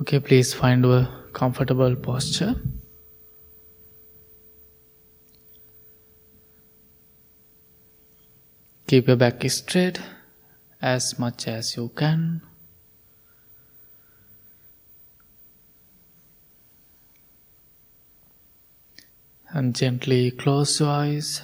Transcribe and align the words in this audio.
Okay, 0.00 0.18
please 0.18 0.54
find 0.54 0.82
a 0.86 1.26
comfortable 1.34 1.94
posture. 1.94 2.54
Keep 8.86 9.08
your 9.08 9.16
back 9.16 9.48
straight 9.50 10.00
as 10.80 11.18
much 11.18 11.46
as 11.46 11.76
you 11.76 11.90
can. 11.94 12.40
And 19.50 19.76
gently 19.76 20.30
close 20.30 20.80
your 20.80 20.88
eyes. 20.88 21.42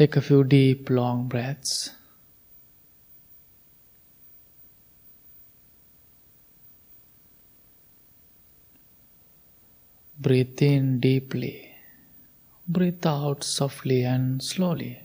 Take 0.00 0.16
a 0.16 0.22
few 0.22 0.44
deep, 0.44 0.88
long 0.88 1.28
breaths. 1.28 1.90
Breathe 10.18 10.62
in 10.62 11.00
deeply. 11.00 11.74
Breathe 12.66 13.06
out 13.06 13.44
softly 13.44 14.02
and 14.04 14.42
slowly. 14.42 15.02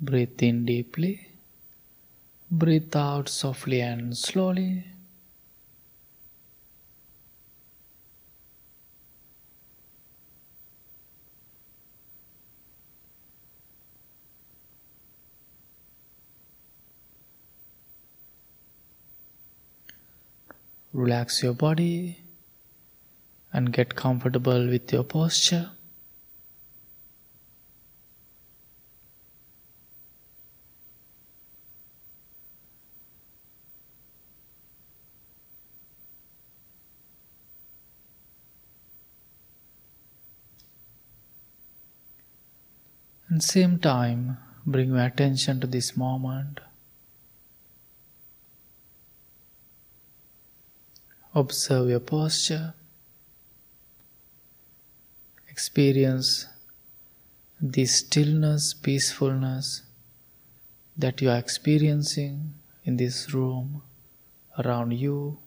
Breathe 0.00 0.42
in 0.42 0.64
deeply. 0.64 1.32
Breathe 2.50 2.96
out 2.96 3.28
softly 3.28 3.82
and 3.82 4.16
slowly. 4.16 4.86
Relax 20.96 21.42
your 21.42 21.52
body 21.52 22.22
and 23.52 23.70
get 23.70 23.94
comfortable 23.94 24.66
with 24.66 24.90
your 24.90 25.04
posture. 25.04 25.72
And 43.28 43.44
same 43.44 43.78
time, 43.78 44.38
bring 44.64 44.88
your 44.88 45.00
attention 45.00 45.60
to 45.60 45.66
this 45.66 45.94
moment. 45.94 46.60
Observe 51.36 51.90
your 51.90 52.00
posture. 52.00 52.72
Experience 55.50 56.46
the 57.60 57.84
stillness, 57.84 58.72
peacefulness 58.72 59.82
that 60.96 61.20
you 61.20 61.28
are 61.28 61.36
experiencing 61.36 62.54
in 62.84 62.96
this 62.96 63.34
room 63.34 63.82
around 64.58 64.92
you. 64.92 65.38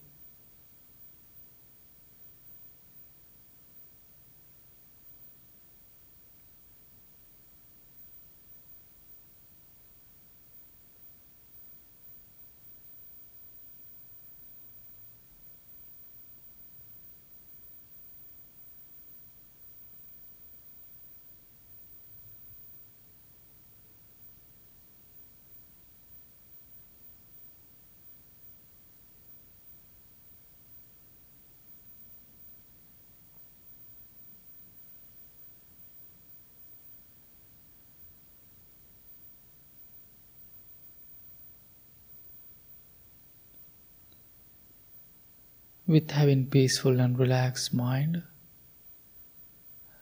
With 45.89 46.11
having 46.11 46.45
peaceful 46.45 47.00
and 47.00 47.17
relaxed 47.17 47.73
mind, 47.73 48.22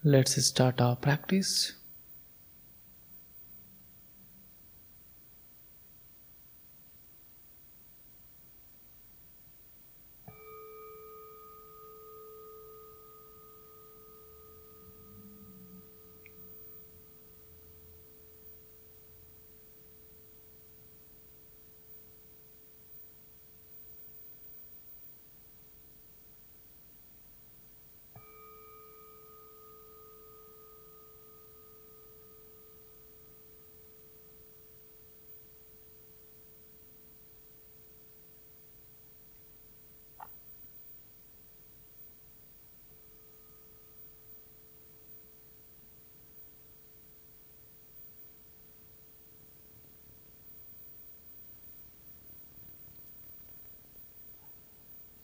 let's 0.03 0.35
start 0.45 0.81
our 0.81 0.97
practice. 0.97 1.75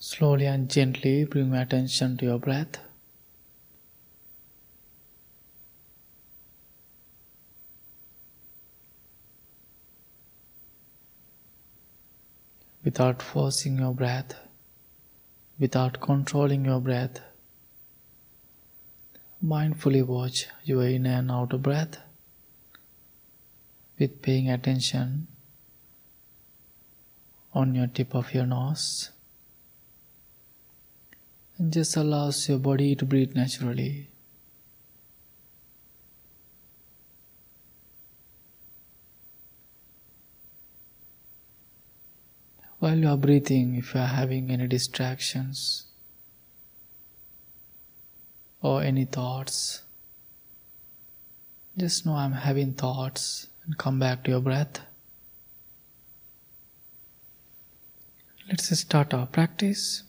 Slowly 0.05 0.47
and 0.47 0.69
gently 0.69 1.23
bring 1.23 1.53
your 1.53 1.61
attention 1.61 2.17
to 2.17 2.25
your 2.25 2.37
breath. 2.37 2.77
Without 12.83 13.21
forcing 13.21 13.77
your 13.77 13.93
breath, 13.93 14.35
without 15.57 16.01
controlling 16.01 16.65
your 16.65 16.81
breath, 16.81 17.21
mindfully 19.41 20.05
watch 20.05 20.47
your 20.65 20.85
in 20.85 21.05
and 21.05 21.31
out 21.31 21.61
breath 21.61 21.97
with 23.97 24.21
paying 24.21 24.49
attention 24.49 25.27
on 27.53 27.73
your 27.73 27.87
tip 27.87 28.13
of 28.13 28.33
your 28.33 28.45
nose 28.45 29.13
just 31.69 31.95
allows 31.95 32.49
your 32.49 32.57
body 32.57 32.95
to 32.95 33.05
breathe 33.05 33.35
naturally. 33.35 34.09
While 42.79 42.97
you 42.97 43.07
are 43.07 43.17
breathing, 43.17 43.75
if 43.75 43.93
you 43.93 44.01
are 44.01 44.07
having 44.07 44.51
any 44.51 44.67
distractions 44.67 45.85
or 48.61 48.83
any 48.83 49.05
thoughts, 49.05 49.83
just 51.77 52.05
know 52.05 52.15
I'm 52.15 52.33
having 52.33 52.73
thoughts 52.73 53.47
and 53.65 53.77
come 53.77 53.99
back 53.99 54.25
to 54.25 54.31
your 54.31 54.41
breath. 54.41 54.81
Let's 58.49 58.77
start 58.77 59.13
our 59.13 59.27
practice. 59.27 60.03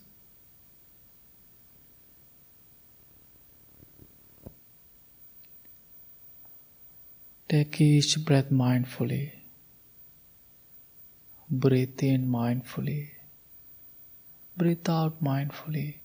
Take 7.55 7.79
each 7.79 8.13
breath 8.25 8.49
mindfully. 8.51 9.31
Breathe 11.49 12.03
in 12.03 12.27
mindfully. 12.27 13.11
Breathe 14.57 14.89
out 14.89 15.23
mindfully. 15.23 15.99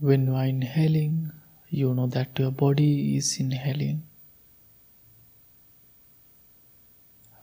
When 0.00 0.26
you 0.26 0.34
are 0.34 0.44
inhaling, 0.44 1.30
you 1.70 1.94
know 1.94 2.06
that 2.08 2.38
your 2.38 2.50
body 2.50 3.16
is 3.16 3.38
inhaling. 3.38 4.02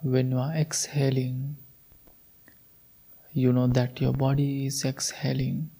When 0.04 0.32
you 0.32 0.38
are 0.38 0.54
exhaling, 0.54 1.58
you 3.34 3.54
know 3.54 3.68
that 3.68 4.02
your 4.02 4.14
body 4.14 4.66
is 4.66 4.84
exhaling. 4.84 5.72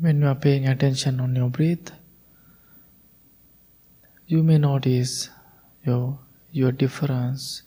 When 0.00 0.22
you 0.22 0.28
are 0.28 0.34
paying 0.34 0.66
attention 0.66 1.20
on 1.20 1.36
your 1.36 1.50
breath, 1.50 1.92
you 4.26 4.42
may 4.42 4.56
notice 4.56 5.28
your, 5.84 6.18
your 6.50 6.72
difference. 6.72 7.64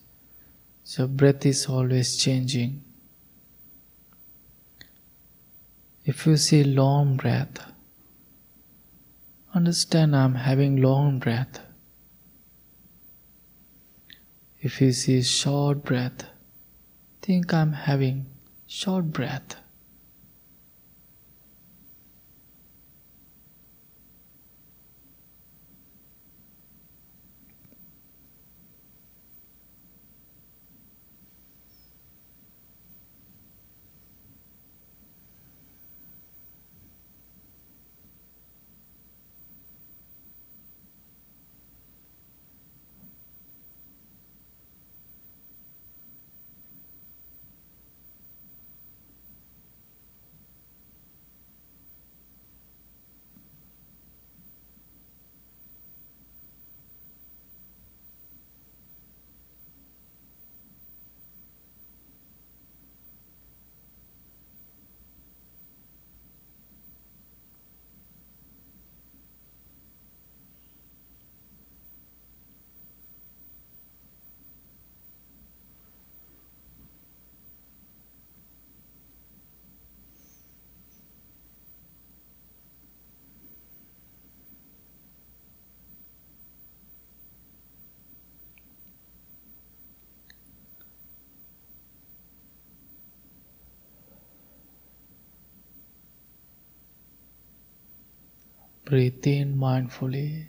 Your 0.98 1.08
breath 1.08 1.46
is 1.46 1.68
always 1.68 2.18
changing. 2.18 2.84
If 6.06 6.26
you 6.26 6.36
see 6.38 6.64
long 6.64 7.18
breath, 7.18 7.72
understand 9.54 10.16
I'm 10.16 10.34
having 10.34 10.82
long 10.82 11.20
breath. 11.20 11.60
If 14.60 14.82
you 14.82 14.92
see 14.92 15.22
short 15.22 15.84
breath, 15.84 16.26
think 17.22 17.54
I'm 17.54 17.74
having 17.74 18.26
short 18.66 19.12
breath. 19.12 19.58
Breathe 98.94 99.26
in 99.26 99.56
mindfully, 99.58 100.46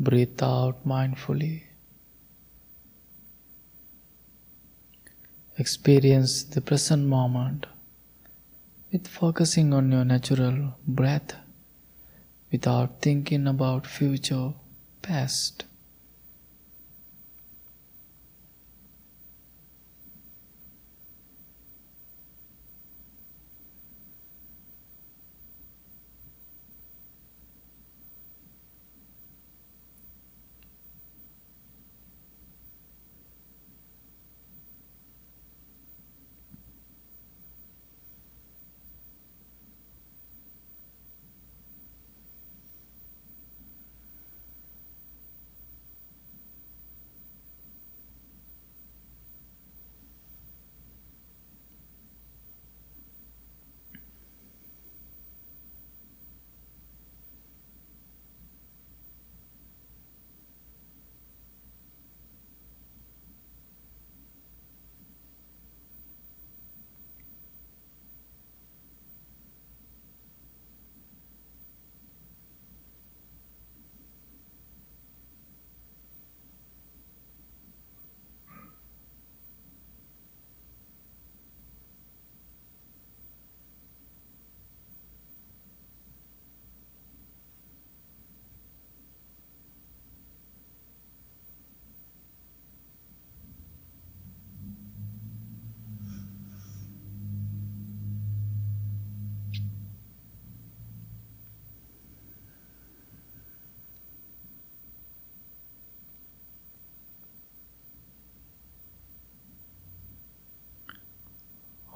breathe 0.00 0.42
out 0.42 0.84
mindfully. 0.84 1.62
Experience 5.56 6.42
the 6.42 6.60
present 6.60 7.06
moment 7.06 7.66
with 8.90 9.06
focusing 9.06 9.72
on 9.72 9.92
your 9.92 10.04
natural 10.04 10.74
breath 10.88 11.36
without 12.50 13.00
thinking 13.00 13.46
about 13.46 13.86
future, 13.86 14.54
past. 15.00 15.66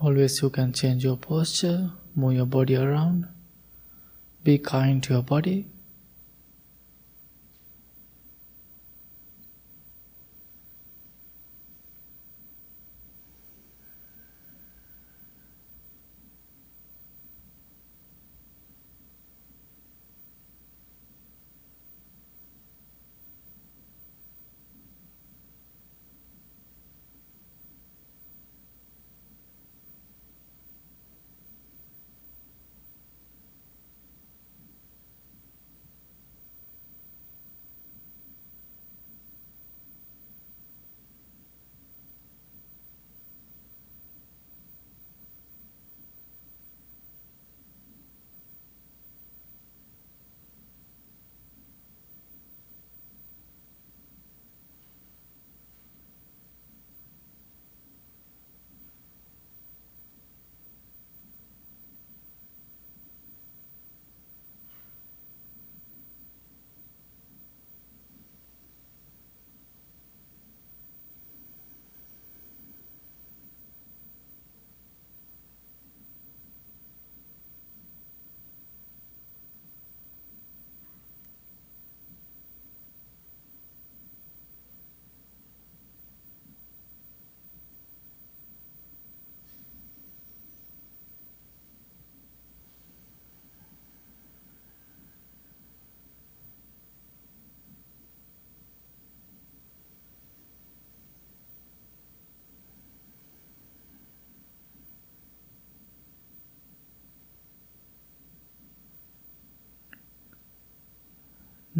Always 0.09 0.41
you 0.41 0.49
can 0.49 0.73
change 0.73 1.05
your 1.05 1.19
posture, 1.19 1.91
move 2.15 2.33
your 2.33 2.47
body 2.47 2.77
around. 2.77 3.29
Be 4.43 4.57
kind 4.57 5.03
to 5.03 5.13
your 5.13 5.23
body. 5.23 5.67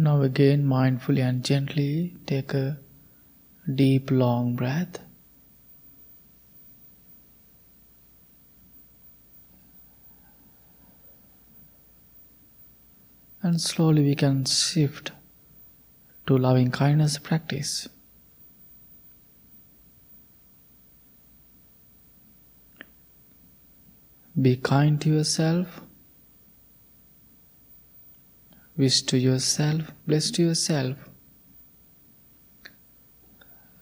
Now, 0.01 0.21
again, 0.21 0.63
mindfully 0.63 1.21
and 1.21 1.43
gently 1.43 2.15
take 2.25 2.53
a 2.53 2.79
deep, 3.75 4.09
long 4.09 4.55
breath. 4.55 4.99
And 13.41 13.59
slowly 13.59 14.03
we 14.03 14.15
can 14.15 14.45
shift 14.45 15.11
to 16.27 16.37
loving 16.37 16.71
kindness 16.71 17.17
practice. 17.17 17.89
Be 24.41 24.55
kind 24.55 25.01
to 25.01 25.09
yourself. 25.09 25.81
Wish 28.79 29.01
to 29.01 29.17
yourself, 29.17 29.91
bless 30.07 30.31
to 30.31 30.41
yourself. 30.41 30.95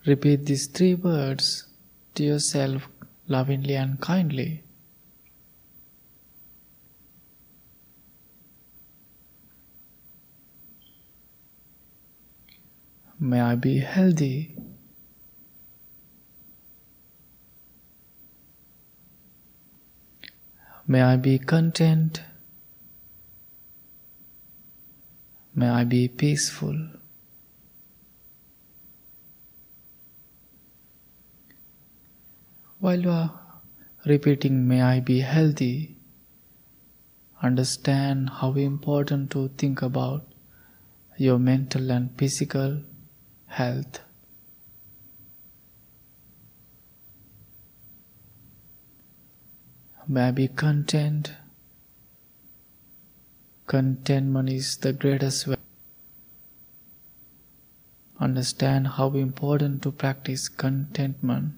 Repeat 0.07 0.47
these 0.47 0.65
three 0.65 0.95
words 0.95 1.67
to 2.15 2.23
yourself 2.23 2.87
lovingly 3.27 3.75
and 3.75 4.01
kindly. 4.01 4.63
May 13.19 13.41
I 13.41 13.53
be 13.53 13.77
healthy. 13.77 14.55
May 20.87 21.03
I 21.03 21.17
be 21.17 21.37
content. 21.37 22.23
May 25.59 25.69
I 25.69 25.85
be 25.85 26.07
peaceful. 26.07 26.77
While 32.79 32.99
you 32.99 33.09
are 33.09 33.39
repeating, 34.05 34.67
May 34.67 34.83
I 34.83 34.99
be 34.99 35.21
healthy, 35.21 35.97
understand 37.41 38.29
how 38.29 38.53
important 38.53 39.31
to 39.31 39.47
think 39.57 39.81
about 39.81 40.27
your 41.17 41.39
mental 41.39 41.89
and 41.89 42.15
physical 42.19 42.83
health. 43.47 43.99
May 50.07 50.27
I 50.27 50.29
be 50.29 50.47
content. 50.49 51.31
Contentment 53.67 54.49
is 54.49 54.77
the 54.77 54.93
greatest 54.93 55.45
way. 55.45 55.57
Understand 58.17 58.87
how 58.87 59.09
important 59.11 59.81
to 59.81 59.91
practice 59.91 60.47
contentment. 60.47 61.53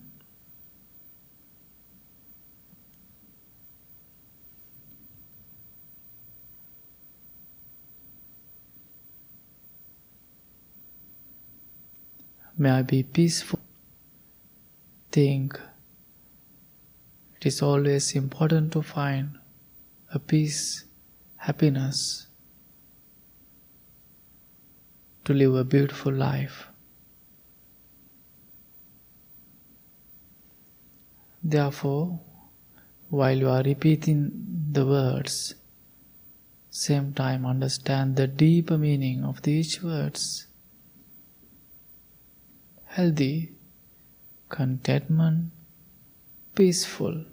May 12.57 12.71
I 12.71 12.81
be 12.81 13.03
peaceful. 13.03 13.59
Think. 15.11 15.59
It 17.37 17.45
is 17.45 17.61
always 17.61 18.15
important 18.15 18.73
to 18.73 18.81
find 18.81 19.37
a 20.11 20.17
peace, 20.17 20.85
happiness, 21.39 22.27
to 25.25 25.33
live 25.33 25.55
a 25.55 25.63
beautiful 25.63 26.13
life. 26.13 26.67
Therefore, 31.43 32.19
while 33.09 33.37
you 33.37 33.49
are 33.49 33.63
repeating 33.63 34.31
the 34.71 34.85
words, 34.85 35.55
same 36.69 37.13
time 37.13 37.45
understand 37.45 38.15
the 38.15 38.27
deeper 38.27 38.77
meaning 38.77 39.23
of 39.23 39.41
these 39.41 39.81
words 39.81 40.45
healthy, 42.89 43.53
contentment, 44.49 45.51
peaceful. 46.55 47.23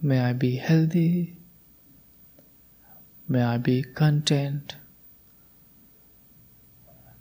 May 0.00 0.20
I 0.20 0.32
be 0.32 0.56
healthy. 0.56 1.36
May 3.26 3.42
I 3.42 3.58
be 3.58 3.82
content. 3.82 4.76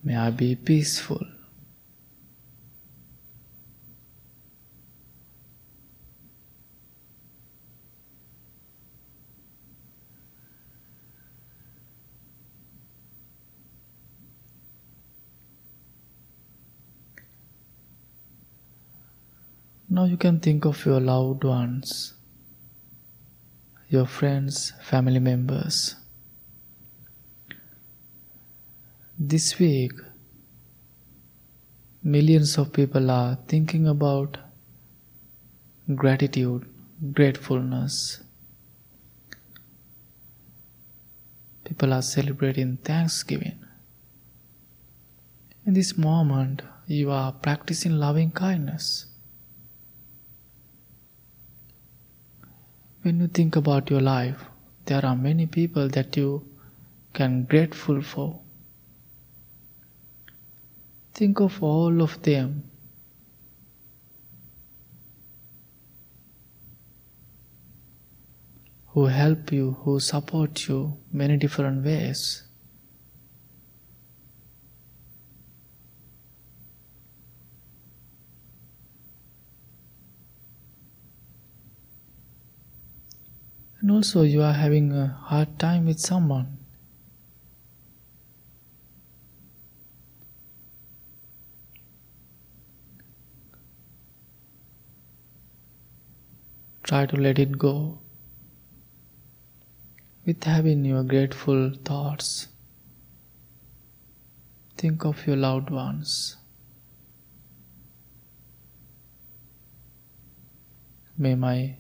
May 0.04 0.16
I 0.16 0.30
be 0.30 0.56
peaceful. 0.56 1.26
Now 19.90 20.04
you 20.04 20.18
can 20.18 20.40
think 20.40 20.66
of 20.66 20.86
your 20.86 21.00
loved 21.00 21.44
ones 21.44 22.17
your 23.90 24.06
friends, 24.06 24.74
family 24.82 25.20
members. 25.20 25.96
This 29.18 29.58
week, 29.60 29.94
millions 32.04 32.58
of 32.58 32.74
people 32.74 33.10
are 33.10 33.38
thinking 33.48 33.88
about 33.88 34.38
gratitude, 35.96 36.68
gratefulness. 37.14 38.22
People 41.64 41.94
are 41.94 42.02
celebrating 42.02 42.78
Thanksgiving. 42.78 43.58
In 45.66 45.74
this 45.74 45.98
moment, 45.98 46.62
you 46.88 47.10
are 47.12 47.32
practicing 47.32 47.94
loving 47.94 48.32
kindness. 48.32 49.06
When 53.08 53.22
you 53.22 53.28
think 53.28 53.56
about 53.56 53.90
your 53.90 54.02
life, 54.02 54.44
there 54.84 55.06
are 55.06 55.16
many 55.16 55.46
people 55.46 55.88
that 55.90 56.18
you 56.18 56.46
can 57.14 57.46
grateful 57.46 58.02
for. 58.02 58.42
Think 61.14 61.40
of 61.40 61.64
all 61.64 62.02
of 62.02 62.22
them. 62.24 62.70
who 68.88 69.06
help 69.06 69.54
you, 69.54 69.78
who 69.84 70.00
support 70.02 70.68
you 70.68 70.98
many 71.14 71.38
different 71.38 71.86
ways. 71.86 72.47
And 83.80 83.92
also, 83.92 84.24
you 84.24 84.42
are 84.42 84.54
having 84.54 84.92
a 84.92 85.08
hard 85.08 85.60
time 85.60 85.86
with 85.86 86.00
someone. 86.00 86.58
Try 96.82 97.06
to 97.06 97.16
let 97.18 97.38
it 97.38 97.58
go 97.58 98.00
with 100.26 100.44
having 100.44 100.84
your 100.84 101.04
grateful 101.04 101.72
thoughts. 101.86 102.48
Think 104.78 105.06
of 105.06 105.28
your 105.28 105.36
loved 105.36 105.70
ones. 105.70 106.38
May 111.18 111.36
my 111.36 111.76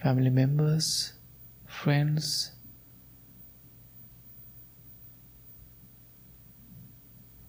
family 0.00 0.30
members, 0.30 1.12
friends, 1.66 2.52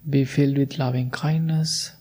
be 0.10 0.26
filled 0.26 0.58
with 0.58 0.78
loving 0.78 1.10
kindness. 1.10 1.92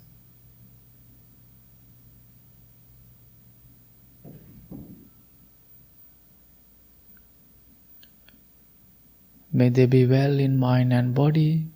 May 9.52 9.68
they 9.68 9.86
be 9.86 10.06
well 10.06 10.38
in 10.38 10.56
mind 10.58 10.92
and 10.92 11.14
body. 11.14 11.66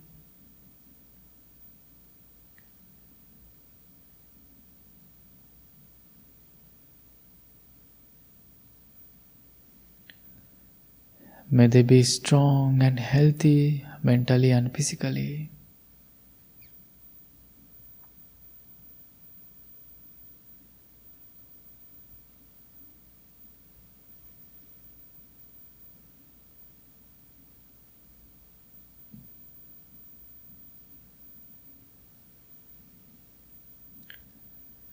May 11.55 11.67
they 11.67 11.83
be 11.83 12.03
strong 12.03 12.81
and 12.81 12.99
healthy 12.99 13.85
mentally 14.03 14.51
and 14.51 14.75
physically. 14.75 15.49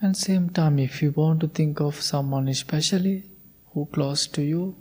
And 0.01 0.17
same 0.17 0.51
time, 0.51 0.79
if 0.79 1.03
you 1.03 1.11
want 1.11 1.41
to 1.41 1.49
think 1.49 1.81
of 1.81 2.01
someone 2.01 2.47
especially 2.47 3.25
who 3.73 3.87
close 3.87 4.29
to 4.29 4.43
you, 4.43 4.77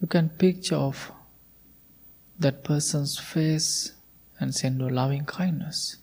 you 0.00 0.06
can 0.08 0.28
picture 0.30 0.76
of 0.76 1.12
that 2.38 2.64
person's 2.64 3.18
face 3.18 3.92
and 4.38 4.54
send 4.54 4.80
a 4.80 4.88
loving 4.88 5.26
kindness. 5.26 5.96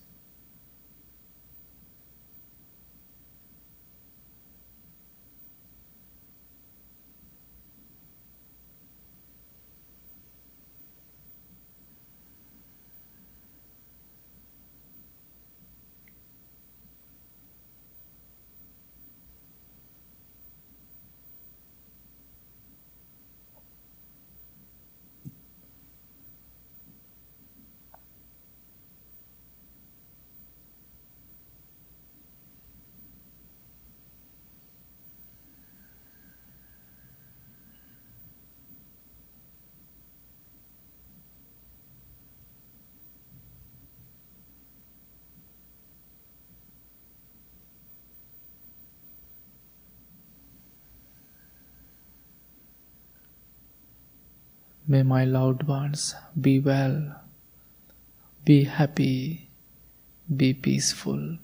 May 54.90 55.02
my 55.02 55.26
loved 55.26 55.64
ones 55.64 56.14
be 56.40 56.58
well, 56.60 57.20
be 58.46 58.64
happy, 58.64 59.50
be 60.34 60.54
peaceful. 60.54 61.36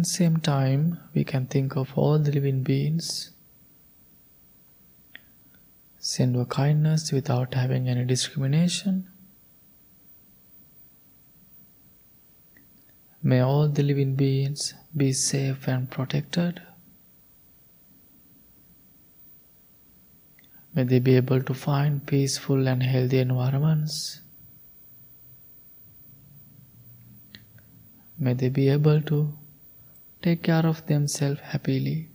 And 0.00 0.06
same 0.06 0.38
time, 0.38 0.98
we 1.12 1.24
can 1.24 1.44
think 1.46 1.76
of 1.76 1.92
all 1.94 2.18
the 2.18 2.32
living 2.32 2.62
beings. 2.62 3.32
Send 5.98 6.36
your 6.36 6.46
kindness 6.46 7.12
without 7.12 7.52
having 7.52 7.86
any 7.86 8.06
discrimination. 8.06 9.10
May 13.22 13.40
all 13.40 13.68
the 13.68 13.82
living 13.82 14.14
beings 14.14 14.72
be 14.96 15.12
safe 15.12 15.68
and 15.68 15.90
protected. 15.90 16.62
May 20.74 20.84
they 20.84 21.00
be 21.00 21.16
able 21.16 21.42
to 21.42 21.52
find 21.52 22.06
peaceful 22.06 22.66
and 22.66 22.82
healthy 22.82 23.18
environments. 23.18 24.22
May 28.18 28.32
they 28.32 28.48
be 28.48 28.70
able 28.70 29.02
to 29.02 29.34
take 30.22 30.42
care 30.42 30.66
of 30.66 30.86
themselves 30.86 31.40
happily. 31.40 32.08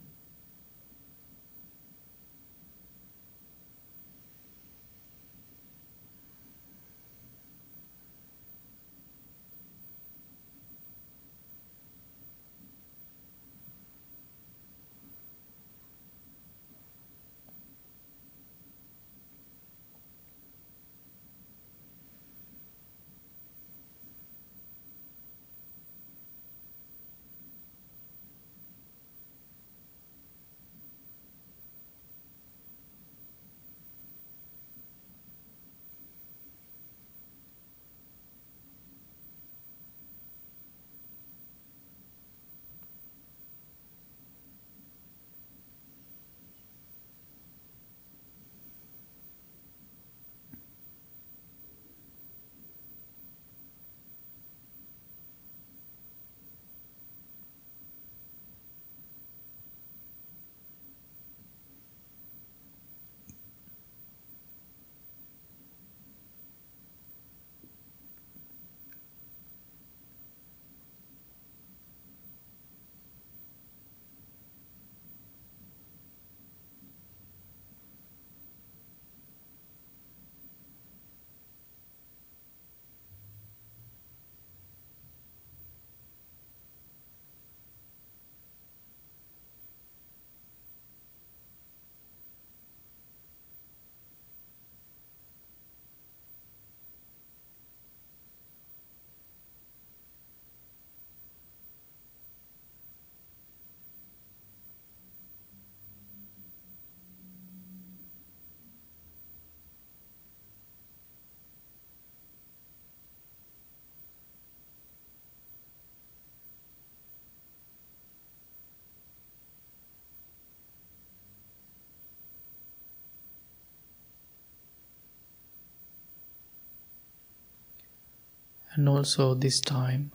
And 128.75 128.89
also, 128.89 129.33
this 129.33 129.61
time, 129.61 130.11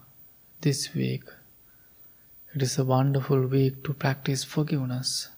this 0.61 0.95
week, 0.95 1.25
it 2.55 2.61
is 2.61 2.79
a 2.79 2.85
wonderful 2.85 3.47
week 3.47 3.83
to 3.85 3.95
practice 3.95 4.45
forgiveness. 4.45 5.31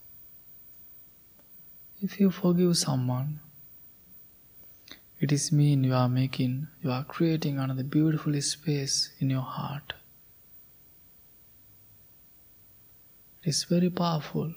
If 2.01 2.19
you 2.19 2.33
forgive 2.33 2.77
someone, 2.77 3.39
it 5.21 5.31
is 5.31 5.53
mean 5.53 5.85
you 5.85 5.95
are 5.95 6.09
making, 6.09 6.67
you 6.83 6.91
are 6.91 7.05
creating 7.05 7.61
another 7.61 7.85
beautiful 7.85 8.41
space 8.43 9.13
in 9.21 9.31
your 9.31 9.43
heart. 9.43 9.93
It 13.45 13.51
is 13.51 13.63
very 13.63 13.91
powerful. 13.91 14.53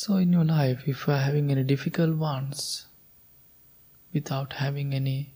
So, 0.00 0.14
in 0.18 0.32
your 0.32 0.44
life, 0.44 0.86
if 0.86 1.08
you 1.08 1.12
are 1.12 1.18
having 1.18 1.50
any 1.50 1.64
difficult 1.64 2.16
ones 2.18 2.86
without 4.12 4.52
having 4.52 4.94
any 4.94 5.32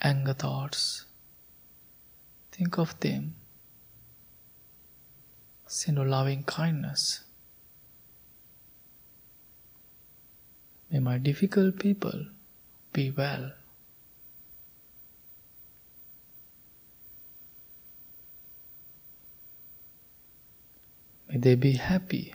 anger 0.00 0.32
thoughts, 0.32 1.06
think 2.52 2.78
of 2.78 3.00
them. 3.00 3.34
Send 5.66 5.98
a 5.98 6.04
loving 6.04 6.44
kindness. 6.44 7.24
May 10.92 11.00
my 11.00 11.18
difficult 11.18 11.80
people 11.80 12.26
be 12.92 13.10
well. 13.10 13.50
May 21.28 21.38
they 21.38 21.56
be 21.56 21.72
happy. 21.72 22.34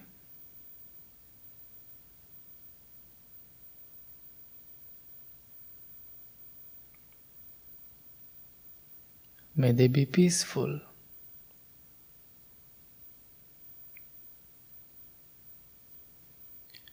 May 9.58 9.72
they 9.72 9.88
be 9.88 10.06
peaceful. 10.06 10.82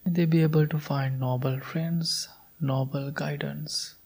May 0.05 0.12
they 0.12 0.27
be 0.27 0.42
able 0.42 0.68
to 0.68 0.79
find 0.79 1.18
noble 1.18 1.59
friends, 1.59 2.29
noble 2.61 3.11
guidance. 3.11 3.96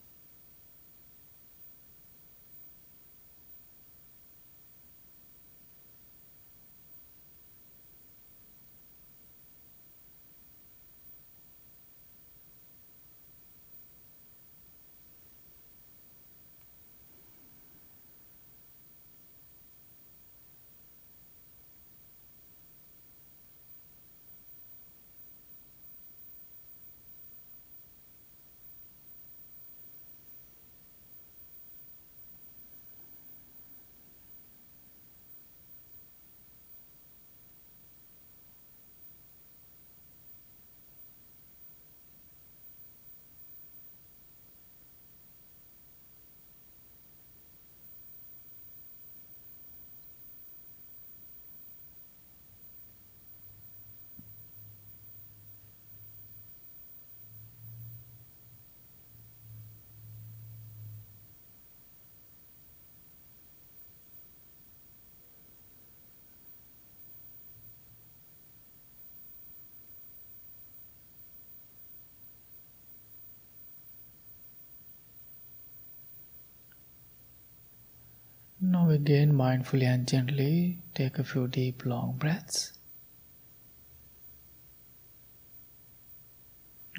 Now 78.76 78.90
again, 78.90 79.32
mindfully 79.32 79.84
and 79.84 80.06
gently 80.06 80.76
take 80.94 81.18
a 81.18 81.24
few 81.24 81.48
deep, 81.48 81.86
long 81.86 82.16
breaths. 82.18 82.74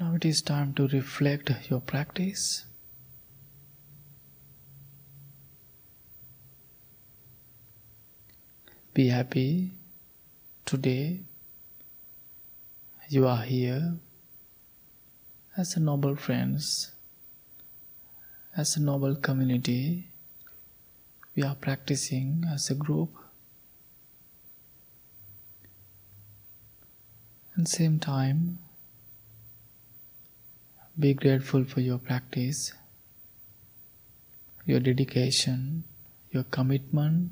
Now 0.00 0.16
it 0.16 0.24
is 0.24 0.42
time 0.42 0.74
to 0.74 0.88
reflect 0.88 1.52
your 1.70 1.80
practice. 1.80 2.64
Be 8.92 9.06
happy 9.06 9.74
today. 10.64 11.20
You 13.08 13.28
are 13.28 13.42
here 13.42 13.98
as 15.56 15.76
a 15.76 15.80
noble 15.80 16.16
friends, 16.16 16.90
as 18.56 18.76
a 18.76 18.80
noble 18.80 19.14
community 19.14 20.07
we 21.38 21.44
are 21.44 21.54
practicing 21.54 22.44
as 22.52 22.68
a 22.68 22.74
group. 22.74 23.10
And 27.54 27.68
same 27.68 28.00
time 28.00 28.58
be 30.98 31.14
grateful 31.14 31.62
for 31.62 31.80
your 31.80 31.98
practice 31.98 32.72
your 34.66 34.80
dedication 34.80 35.84
your 36.32 36.42
commitment. 36.42 37.30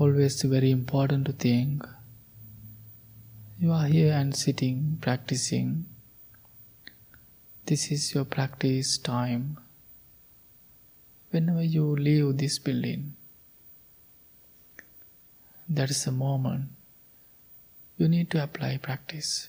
Always 0.00 0.42
very 0.42 0.72
important 0.72 1.26
to 1.26 1.32
think 1.32 1.86
you 3.60 3.70
are 3.70 3.86
here 3.86 4.12
and 4.12 4.34
sitting 4.34 4.98
practicing. 5.00 5.86
This 7.66 7.92
is 7.92 8.12
your 8.16 8.24
practice 8.24 8.98
time 8.98 9.58
whenever 11.30 11.62
you 11.62 11.96
leave 11.96 12.38
this 12.38 12.58
building, 12.58 13.14
that 15.68 15.90
is 15.90 16.04
the 16.04 16.12
moment 16.12 16.70
you 17.98 18.08
need 18.08 18.30
to 18.30 18.42
apply 18.42 18.76
practice. 18.76 19.48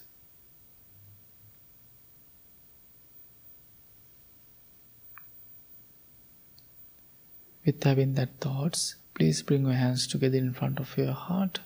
With 7.65 7.83
having 7.83 8.13
that 8.13 8.39
thoughts, 8.39 8.95
please 9.13 9.41
bring 9.41 9.65
your 9.65 9.73
hands 9.73 10.07
together 10.07 10.37
in 10.37 10.53
front 10.53 10.79
of 10.79 10.97
your 10.97 11.11
heart. 11.11 11.59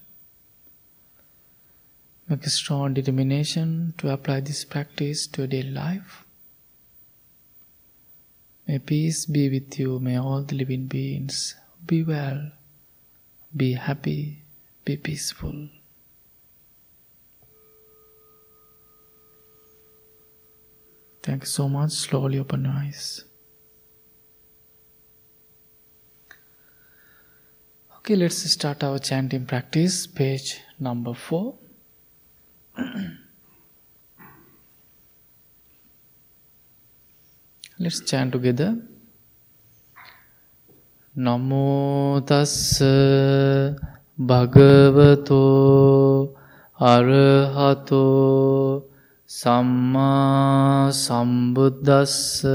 Make 2.28 2.45
a 2.45 2.50
strong 2.50 2.95
determination 2.95 3.93
to 4.00 4.10
apply 4.10 4.39
this 4.39 4.65
practice 4.65 5.28
to 5.28 5.41
your 5.41 5.47
daily 5.47 5.69
life. 5.69 6.26
May 8.71 8.79
peace 8.79 9.25
be 9.25 9.49
with 9.49 9.77
you. 9.77 9.99
May 9.99 10.17
all 10.17 10.43
the 10.43 10.55
living 10.55 10.86
beings 10.88 11.57
be 11.86 12.05
well, 12.05 12.51
be 13.53 13.73
happy, 13.73 14.43
be 14.86 14.95
peaceful. 14.95 15.67
Thank 21.21 21.41
you 21.43 21.47
so 21.47 21.67
much. 21.67 21.91
Slowly 21.91 22.39
open 22.39 22.63
your 22.63 22.71
eyes. 22.71 23.25
Okay, 27.97 28.15
let's 28.15 28.38
start 28.38 28.86
our 28.86 28.99
chanting 28.99 29.45
practice, 29.45 30.07
page 30.07 30.62
number 30.79 31.13
four. 31.13 31.55
Let's 37.81 37.99
chant 38.01 38.31
together. 38.31 38.69
නමෝ 41.15 42.21
තස්ස 42.21 42.77
භගවතෝ 44.19 45.41
අරහතෝ 46.79 48.11
සම්මා 49.29 50.91
සම්බුද්දස්ස 50.95 52.45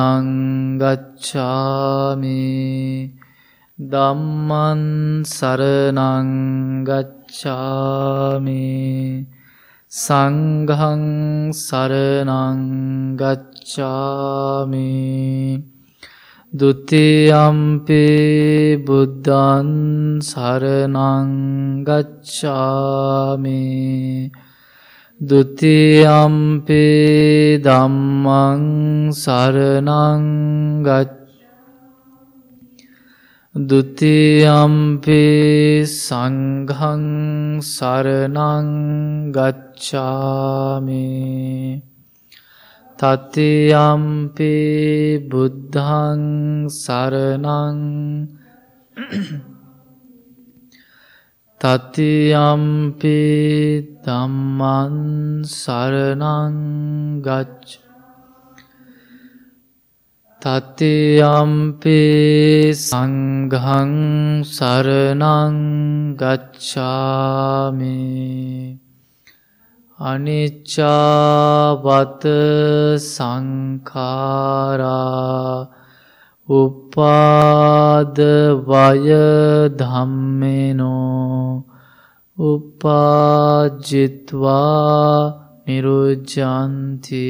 දම්මන් 3.79 4.83
සරනංගච්ඡාමි 5.25 6.19
සංඝං 9.89 11.49
සරණං 11.51 13.17
ගච්ඡාමි. 13.17 14.85
ဒ 16.53 16.63
ුතියම්පි 16.63 18.05
බුද්ධං 18.85 20.21
සරණං 20.21 21.31
ගච්ඡාමි. 21.89 23.65
ဒ 25.21 25.33
ුතියම්පි 25.33 26.85
ධම්මං 27.65 29.13
සරණං 29.13 30.29
ගච්ඡාමි 30.85 31.18
දුතියම්පි 33.59 35.23
සංහං 35.83 37.59
සරණං 37.61 38.69
ගච්ඡාමි 39.35 41.03
තතියම්පි 42.99 44.55
බුද්ධං 45.29 46.23
සරණං 46.71 47.83
තතියම්පි 51.61 53.19
දම්මන් 54.07 54.97
සරණං 55.45 56.57
ගච්ඡාමි 57.21 57.88
තතියම්පි 60.41 62.03
සංඝං 62.73 63.95
සරණං 64.47 65.57
ගච්ඡාමි 66.15 67.99
අනිච්චාවත 69.99 70.79
සංඛාරා 73.03 73.99
උපාදවය 76.49 78.23
ධම්මෙනෝ 79.81 81.51
උපාජිත්වා 82.39 83.59
නිරුජ්ජන්ති 85.67 87.27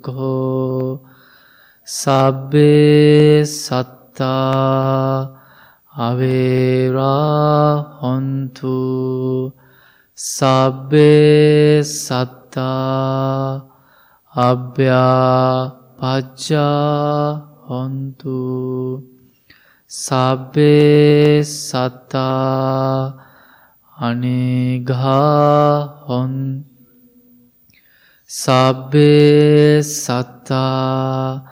සබ්බේ 1.89 3.41
සත්තා 3.47 5.33
අවේරා 5.99 7.71
හොන්තු 8.01 8.77
සබ්බේ 10.19 11.81
සත්තා 11.83 13.65
අභ්‍යා 14.33 15.73
පච්චා 15.99 17.41
හොන්තු 17.69 18.39
සබ්බේ 19.91 21.43
සත්තා 21.43 23.22
අනේඝාහොන් 24.03 25.15
සබ්බේ 28.31 29.83
සත්තා 29.85 31.45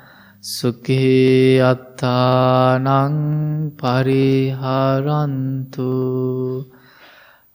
සුඛේ 0.42 1.62
අත්තානං 1.62 3.14
පරිහරන්තු 3.80 5.90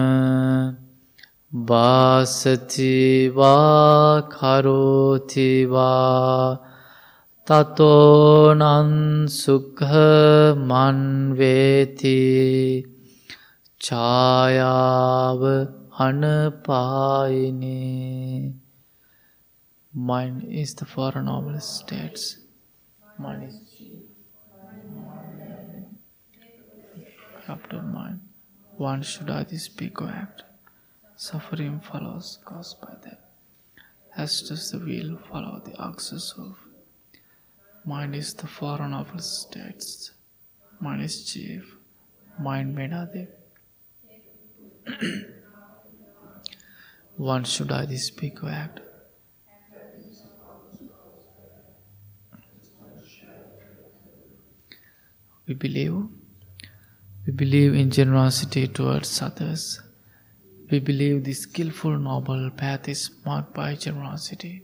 බාසතිවා 1.67 2.63
කරෝතිවා. 4.31 5.51
තතෝනන් 7.47 8.63
සුක්හ 9.29 9.93
මන්වේති 10.69 12.19
ඡායාව 13.81 15.43
අනපායිනේ. 15.99 17.81
Mind 19.93 20.45
is 20.45 20.74
the 20.76 20.84
foreign 20.84 21.24
noble 21.24 21.59
states. 21.59 22.38
Mind 23.18 23.49
is 23.49 23.61
corrupted 27.45 27.82
mind. 27.82 28.20
One 28.76 29.03
should 29.03 29.28
either 29.28 29.59
speak 29.59 30.01
or 30.01 30.09
act. 30.09 30.45
Suffering 31.16 31.80
follows 31.80 32.38
caused 32.45 32.80
by 32.80 32.95
them. 33.03 33.16
As 34.16 34.43
does 34.43 34.70
the 34.70 34.78
wheel 34.78 35.18
follow 35.28 35.61
the 35.64 35.74
axis 35.82 36.34
of. 36.38 36.57
Mind 37.84 38.14
is 38.14 38.32
the 38.34 38.47
foreign 38.47 38.95
of 38.95 39.09
states. 39.20 40.12
Mind 40.78 41.03
is 41.03 41.24
chief. 41.24 41.74
Mind 42.38 42.76
made 42.76 42.91
Medade. 42.93 43.26
One 47.16 47.43
should 47.43 47.72
either 47.72 47.97
speak 47.97 48.45
or 48.45 48.51
act. 48.51 48.80
We 55.51 55.57
believe 55.57 55.95
we 57.27 57.33
believe 57.33 57.75
in 57.75 57.91
generosity 57.91 58.69
towards 58.69 59.21
others. 59.21 59.81
We 60.71 60.79
believe 60.79 61.25
the 61.25 61.33
skillful 61.33 61.99
noble 61.99 62.51
path 62.53 62.89
is 62.89 63.11
marked 63.27 63.53
by 63.53 63.75
generosity. 63.75 64.63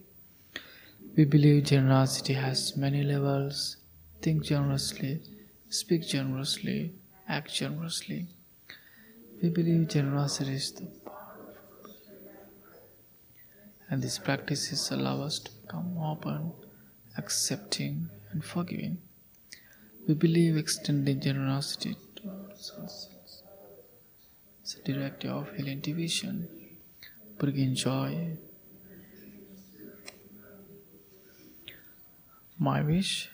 We 1.16 1.24
believe 1.24 1.64
generosity 1.64 2.34
has 2.34 2.76
many 2.76 3.02
levels. 3.02 3.78
Think 4.22 4.44
generously, 4.44 5.22
speak 5.70 6.06
generously, 6.06 6.94
act 7.28 7.52
generously. 7.52 8.28
We 9.42 9.48
believe 9.48 9.88
generosity 9.88 10.52
is 10.52 10.70
the 10.70 10.86
power. 11.04 11.56
and 13.90 14.00
these 14.04 14.20
practices 14.20 14.92
allow 14.92 15.22
us 15.22 15.40
to 15.40 15.50
become 15.50 15.98
open, 15.98 16.52
accepting, 17.18 18.08
and 18.30 18.44
forgiving. 18.44 18.98
We 20.06 20.14
believe 20.14 20.56
extending 20.56 21.20
generosity 21.20 21.96
sources. 22.54 23.42
It's 24.62 24.74
a 24.76 24.82
directive 24.82 25.30
of 25.30 25.54
healing 25.56 25.80
division, 25.80 26.48
bringing 27.38 27.74
joy 27.74 28.36
My 32.58 32.80
wish 32.80 33.28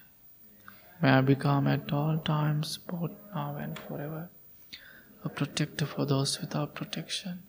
may 1.00 1.10
I 1.10 1.20
become 1.20 1.68
at 1.68 1.92
all 1.92 2.18
times, 2.18 2.78
both 2.78 3.12
now 3.32 3.54
and 3.56 3.78
forever, 3.78 4.30
a 5.22 5.28
protector 5.28 5.86
for 5.86 6.04
those 6.04 6.40
without 6.40 6.74
protection, 6.74 7.44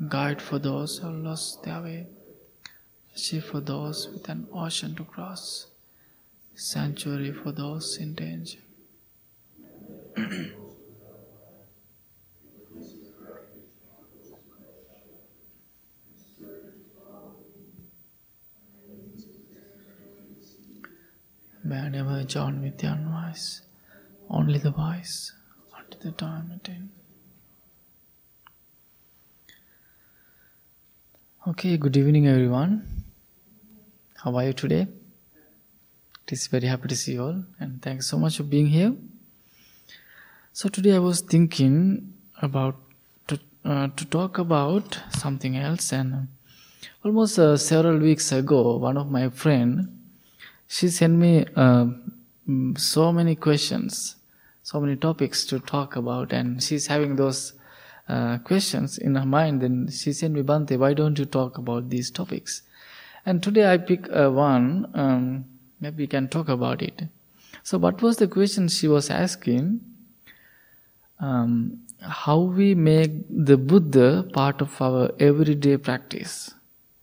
a 0.00 0.08
guide 0.08 0.42
for 0.42 0.58
those 0.58 0.98
who 0.98 1.06
have 1.06 1.16
lost 1.16 1.62
their 1.62 1.80
way, 1.80 2.06
a 3.14 3.18
ship 3.18 3.44
for 3.44 3.60
those 3.60 4.08
with 4.08 4.28
an 4.28 4.48
ocean 4.52 4.96
to 4.96 5.04
cross, 5.04 5.68
sanctuary 6.56 7.32
for 7.32 7.52
those 7.52 7.98
in 7.98 8.14
danger. 8.14 8.58
May 21.62 21.78
I 21.80 21.88
never 21.90 22.24
join 22.24 22.62
with 22.62 22.78
the 22.78 22.86
unwise, 22.86 23.60
only 24.30 24.58
the 24.58 24.70
wise, 24.70 25.32
until 25.76 26.00
the 26.00 26.12
time 26.12 26.52
attain. 26.54 26.90
Okay, 31.48 31.76
good 31.76 31.96
evening, 31.96 32.26
everyone. 32.26 33.04
How 34.14 34.34
are 34.36 34.44
you 34.44 34.52
today? 34.52 34.86
It 36.26 36.32
is 36.32 36.48
very 36.48 36.66
happy 36.66 36.88
to 36.88 36.96
see 36.96 37.12
you 37.12 37.22
all, 37.22 37.44
and 37.60 37.80
thanks 37.80 38.08
so 38.08 38.18
much 38.18 38.38
for 38.38 38.42
being 38.42 38.66
here. 38.66 38.96
So 40.52 40.68
today 40.68 40.96
I 40.96 40.98
was 40.98 41.20
thinking 41.20 42.14
about 42.42 42.74
to, 43.28 43.38
uh, 43.64 43.88
to 43.94 44.04
talk 44.06 44.38
about 44.38 44.98
something 45.10 45.56
else, 45.56 45.92
and 45.92 46.26
almost 47.04 47.38
uh, 47.38 47.56
several 47.56 47.98
weeks 47.98 48.32
ago, 48.32 48.76
one 48.76 48.96
of 48.96 49.08
my 49.08 49.28
friend 49.28 49.96
she 50.66 50.88
sent 50.88 51.16
me 51.16 51.46
uh, 51.54 51.86
mm, 52.48 52.76
so 52.76 53.12
many 53.12 53.36
questions, 53.36 54.16
so 54.64 54.80
many 54.80 54.96
topics 54.96 55.44
to 55.44 55.60
talk 55.60 55.94
about, 55.94 56.32
and 56.32 56.60
she's 56.60 56.88
having 56.88 57.14
those 57.14 57.52
uh, 58.08 58.38
questions 58.38 58.98
in 58.98 59.14
her 59.14 59.26
mind. 59.26 59.62
Then 59.62 59.88
she 59.92 60.12
sent 60.12 60.34
me, 60.34 60.42
why 60.42 60.92
don't 60.92 61.20
you 61.20 61.24
talk 61.24 61.56
about 61.56 61.88
these 61.88 62.10
topics? 62.10 62.62
And 63.24 63.44
today 63.44 63.72
I 63.72 63.78
pick 63.78 64.08
uh, 64.10 64.28
one, 64.30 64.90
um, 64.94 65.44
maybe 65.80 66.04
we 66.04 66.06
can 66.06 66.28
talk 66.28 66.48
about 66.48 66.82
it. 66.82 67.02
So, 67.62 67.78
what 67.78 68.02
was 68.02 68.16
the 68.16 68.28
question 68.28 68.68
she 68.68 68.88
was 68.88 69.10
asking? 69.10 69.80
Um, 71.18 71.80
how 72.00 72.40
we 72.40 72.74
make 72.74 73.10
the 73.30 73.56
Buddha 73.56 74.28
part 74.32 74.60
of 74.60 74.80
our 74.80 75.10
everyday 75.18 75.76
practice. 75.76 76.54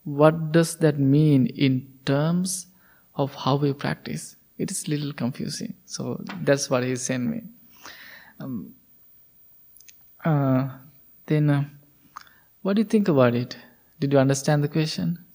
What 0.04 0.52
does 0.52 0.78
that 0.78 1.00
mean 1.00 1.48
in 1.48 1.94
terms 2.06 2.68
of 3.16 3.34
how 3.36 3.56
we 3.56 3.74
practice. 3.74 4.36
It 4.58 4.72
is 4.72 4.88
little 4.88 5.14
confusing. 5.14 5.74
So 5.86 6.24
that's 6.42 6.70
what 6.70 6.84
he 6.84 6.96
sent 6.96 7.24
me. 7.24 7.42
Um, 8.40 8.74
uh, 10.24 10.70
then, 11.26 11.50
uh, 11.50 11.66
what 12.62 12.76
do 12.76 12.82
you 12.82 12.88
think 12.88 13.08
about 13.08 13.36
it? 13.36 13.58
Did 14.00 14.14
you 14.14 14.20
understand 14.20 14.64
the 14.64 14.68
question? 14.68 15.26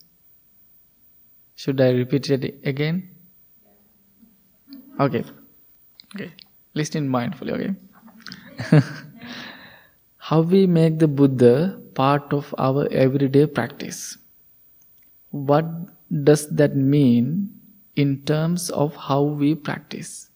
Should 1.54 1.80
I 1.80 1.90
repeat 1.90 2.30
it 2.30 2.60
again? 2.64 3.10
Okay. 4.98 5.24
Okay. 6.14 6.32
Listen 6.74 7.08
mindfully, 7.08 7.52
okay? 7.52 8.80
how 10.18 10.40
we 10.40 10.66
make 10.66 10.98
the 10.98 11.08
Buddha 11.08 11.80
part 11.94 12.32
of 12.32 12.54
our 12.58 12.88
everyday 12.90 13.46
practice. 13.46 14.18
What 15.30 15.66
does 16.24 16.48
that 16.48 16.74
mean 16.76 17.58
in 17.98 18.22
terms 18.22 18.70
of 18.70 18.94
how 18.94 19.22
we 19.22 19.56
practice. 19.56 20.30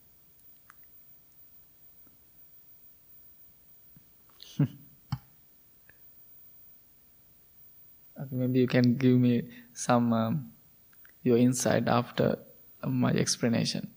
okay, 4.61 4.69
maybe 8.33 8.59
you 8.59 8.67
can 8.67 8.97
give 8.97 9.17
me 9.17 9.43
some 9.73 10.13
um, 10.13 10.51
your 11.23 11.39
insight 11.39 11.87
after 11.87 12.37
my 12.85 13.13
explanation. 13.13 13.89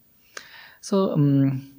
So 0.86 1.14
um, 1.14 1.74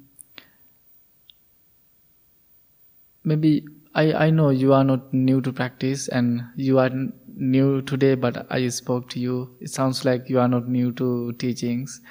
maybe 3.23 3.65
I, 3.95 4.11
I 4.25 4.29
know 4.31 4.49
you 4.49 4.73
are 4.73 4.83
not 4.83 5.13
new 5.13 5.39
to 5.43 5.53
practice 5.53 6.09
and 6.09 6.43
you 6.57 6.77
are 6.79 6.89
new 7.33 7.81
today, 7.83 8.15
but 8.15 8.51
I 8.51 8.67
spoke 8.67 9.07
to 9.11 9.19
you. 9.21 9.55
It 9.61 9.69
sounds 9.69 10.03
like 10.03 10.27
you 10.27 10.41
are 10.41 10.49
not 10.49 10.67
new 10.67 10.91
to 10.91 11.31
teachings, 11.39 12.01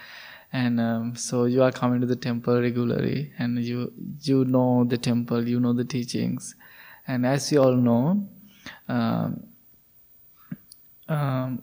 and 0.54 0.80
um, 0.80 1.14
so 1.16 1.44
you 1.44 1.62
are 1.62 1.70
coming 1.70 2.00
to 2.00 2.06
the 2.06 2.16
temple 2.16 2.62
regularly, 2.62 3.30
and 3.38 3.62
you 3.62 3.92
you 4.22 4.46
know 4.46 4.84
the 4.88 4.96
temple, 4.96 5.46
you 5.46 5.60
know 5.60 5.74
the 5.74 5.84
teachings, 5.84 6.54
and 7.06 7.26
as 7.26 7.52
you 7.52 7.62
all 7.62 7.76
know, 7.76 8.26
um, 8.88 9.46
um, 11.10 11.62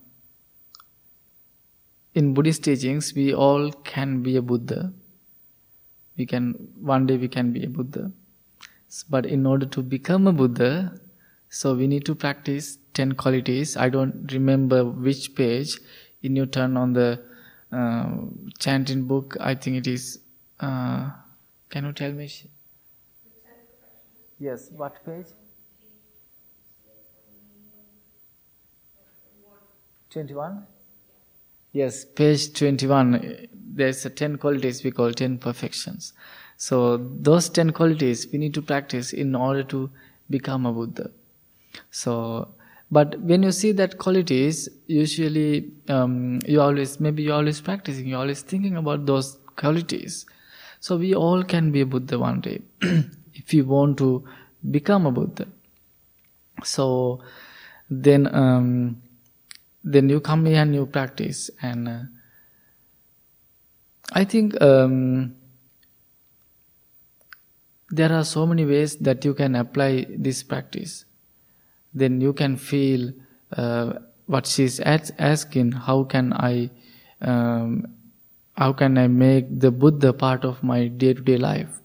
in 2.14 2.36
Buddhist 2.36 2.64
teachings, 2.64 3.16
we 3.16 3.34
all 3.34 3.72
can 3.72 4.22
be 4.22 4.38
a 4.38 4.44
Buddha. 4.44 4.94
We 6.18 6.26
can 6.26 6.54
one 6.80 7.08
day 7.08 7.18
we 7.18 7.28
can 7.28 7.52
be 7.52 7.64
a 7.64 7.70
Buddha, 7.70 8.12
but 9.10 9.26
in 9.26 9.46
order 9.46 9.66
to 9.66 9.82
become 9.82 10.28
a 10.28 10.34
Buddha, 10.34 11.00
so 11.50 11.74
we 11.76 11.88
need 11.88 12.06
to 12.06 12.16
practice 12.16 12.78
10 12.94 13.14
qualities. 13.14 13.76
I 13.78 13.90
don't 13.90 14.32
remember 14.32 14.86
which 14.86 15.36
page. 15.36 15.80
In 16.22 16.36
your 16.36 16.46
turn 16.46 16.78
on 16.78 16.94
the 16.94 17.22
uh, 17.72 18.12
chanting 18.60 19.06
book, 19.06 19.36
I 19.40 19.56
think 19.56 19.78
it 19.78 19.88
is. 19.88 20.20
Uh, 20.60 21.10
can 21.70 21.86
you 21.86 21.92
tell 21.92 22.12
me? 22.12 22.30
Yes, 24.40 24.70
what 24.72 25.04
page? 25.06 25.28
21? 30.10 30.68
Yes, 31.74 32.06
page 32.06 32.54
21. 32.54 33.50
There's 33.52 34.06
a 34.06 34.10
10 34.12 34.38
qualities 34.38 34.84
we 34.84 34.92
call 34.92 35.12
10 35.12 35.40
perfections. 35.40 36.14
So, 36.58 36.98
those 36.98 37.50
10 37.50 37.72
qualities 37.72 38.28
we 38.32 38.38
need 38.38 38.54
to 38.54 38.62
practice 38.62 39.12
in 39.12 39.34
order 39.34 39.64
to 39.64 39.90
become 40.30 40.68
a 40.68 40.72
Buddha. 40.72 41.10
So, 41.90 42.54
but 42.92 43.20
when 43.22 43.42
you 43.42 43.52
see 43.52 43.72
that 43.72 43.98
qualities, 43.98 44.70
usually 44.86 45.72
um, 45.90 46.40
you 46.46 46.62
always 46.62 47.00
maybe 47.00 47.24
you're 47.24 47.34
always 47.34 47.60
practicing, 47.60 48.06
you're 48.08 48.20
always 48.20 48.44
thinking 48.44 48.78
about 48.78 49.08
those 49.08 49.40
qualities. 49.56 50.28
So 50.80 50.98
we 50.98 51.16
all 51.16 51.44
can 51.44 51.72
be 51.72 51.82
a 51.82 51.88
Buddha 51.88 52.20
one 52.20 52.42
day 52.42 52.62
if 53.34 53.52
you 53.52 53.66
want 53.66 53.98
to 53.98 54.24
become 54.70 55.08
a 55.08 55.12
Buddha. 55.12 55.48
So 56.64 57.22
then 57.90 58.34
um, 58.36 59.02
then 59.84 60.10
you 60.10 60.20
come 60.22 60.46
here 60.46 60.62
and 60.62 60.74
you 60.74 60.86
practice. 60.86 61.50
And 61.62 61.88
uh, 61.88 62.00
I 64.14 64.24
think 64.24 64.60
um, 64.62 65.36
there 67.90 68.12
are 68.12 68.24
so 68.24 68.46
many 68.46 68.66
ways 68.66 68.96
that 68.98 69.26
you 69.26 69.34
can 69.34 69.56
apply 69.56 70.06
this 70.10 70.42
practice. 70.44 71.06
Then 71.94 72.22
you 72.22 72.34
can 72.34 72.58
feel 72.58 73.12
uh, 73.56 73.94
what 74.26 74.48
she's 74.48 74.80
asking 74.80 75.74
how 75.74 76.06
can 76.06 76.32
i 76.34 76.70
um, 77.22 77.86
how 78.54 78.72
can 78.72 78.98
i 78.98 79.06
make 79.06 79.60
the 79.60 79.70
buddha 79.70 80.14
part 80.14 80.46
of 80.46 80.64
my 80.64 80.88
day-to-day 80.88 81.38
life? 81.38 81.82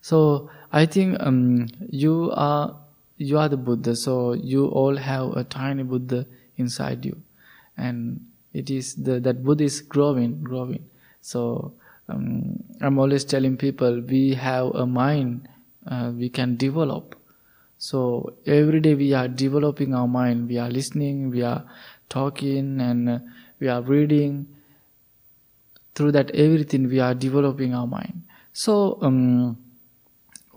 So 0.00 0.50
i 0.72 0.84
think 0.84 1.16
um, 1.20 1.68
you 1.88 2.32
are 2.34 2.76
you 3.16 3.38
are 3.38 3.48
the 3.48 3.56
buddha. 3.56 3.94
So 3.96 4.32
you 4.32 4.66
all 4.66 4.96
have 4.96 5.36
a 5.36 5.44
tiny 5.44 5.82
buddha 5.82 6.26
inside 6.64 7.04
you 7.04 7.16
and 7.76 8.20
it 8.52 8.70
is 8.70 8.94
the 9.08 9.20
that 9.28 9.42
buddha 9.44 9.64
is 9.64 9.80
growing 9.80 10.34
growing 10.42 10.84
so 11.20 11.72
um, 12.08 12.62
i'm 12.80 12.98
always 12.98 13.24
telling 13.24 13.56
people 13.56 14.00
we 14.14 14.34
have 14.34 14.66
a 14.74 14.86
mind 14.86 15.48
uh, 15.86 16.10
we 16.14 16.28
can 16.28 16.56
develop 16.56 17.16
so 17.80 18.34
every 18.44 18.78
day 18.80 18.94
we 18.94 19.14
are 19.14 19.26
developing 19.26 19.94
our 19.94 20.06
mind, 20.06 20.48
we 20.50 20.58
are 20.58 20.68
listening, 20.68 21.30
we 21.30 21.40
are 21.42 21.64
talking, 22.10 22.78
and 22.78 23.08
uh, 23.08 23.18
we 23.58 23.68
are 23.68 23.80
reading. 23.80 24.46
Through 25.94 26.12
that, 26.12 26.30
everything 26.32 26.88
we 26.88 27.00
are 27.00 27.14
developing 27.14 27.72
our 27.74 27.86
mind. 27.86 28.24
So 28.52 28.98
um, 29.00 29.56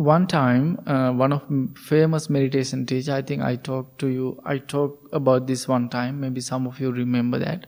one 0.03 0.27
time, 0.27 0.79
uh, 0.87 1.11
one 1.11 1.33
of 1.33 1.43
famous 1.77 2.29
meditation 2.29 2.85
teacher, 2.85 3.13
I 3.13 3.21
think 3.21 3.41
I 3.41 3.55
talked 3.55 3.99
to 3.99 4.07
you. 4.07 4.41
I 4.45 4.57
talked 4.57 5.13
about 5.13 5.47
this 5.47 5.67
one 5.67 5.89
time. 5.89 6.19
Maybe 6.19 6.41
some 6.41 6.67
of 6.67 6.79
you 6.79 6.91
remember 6.91 7.39
that. 7.39 7.67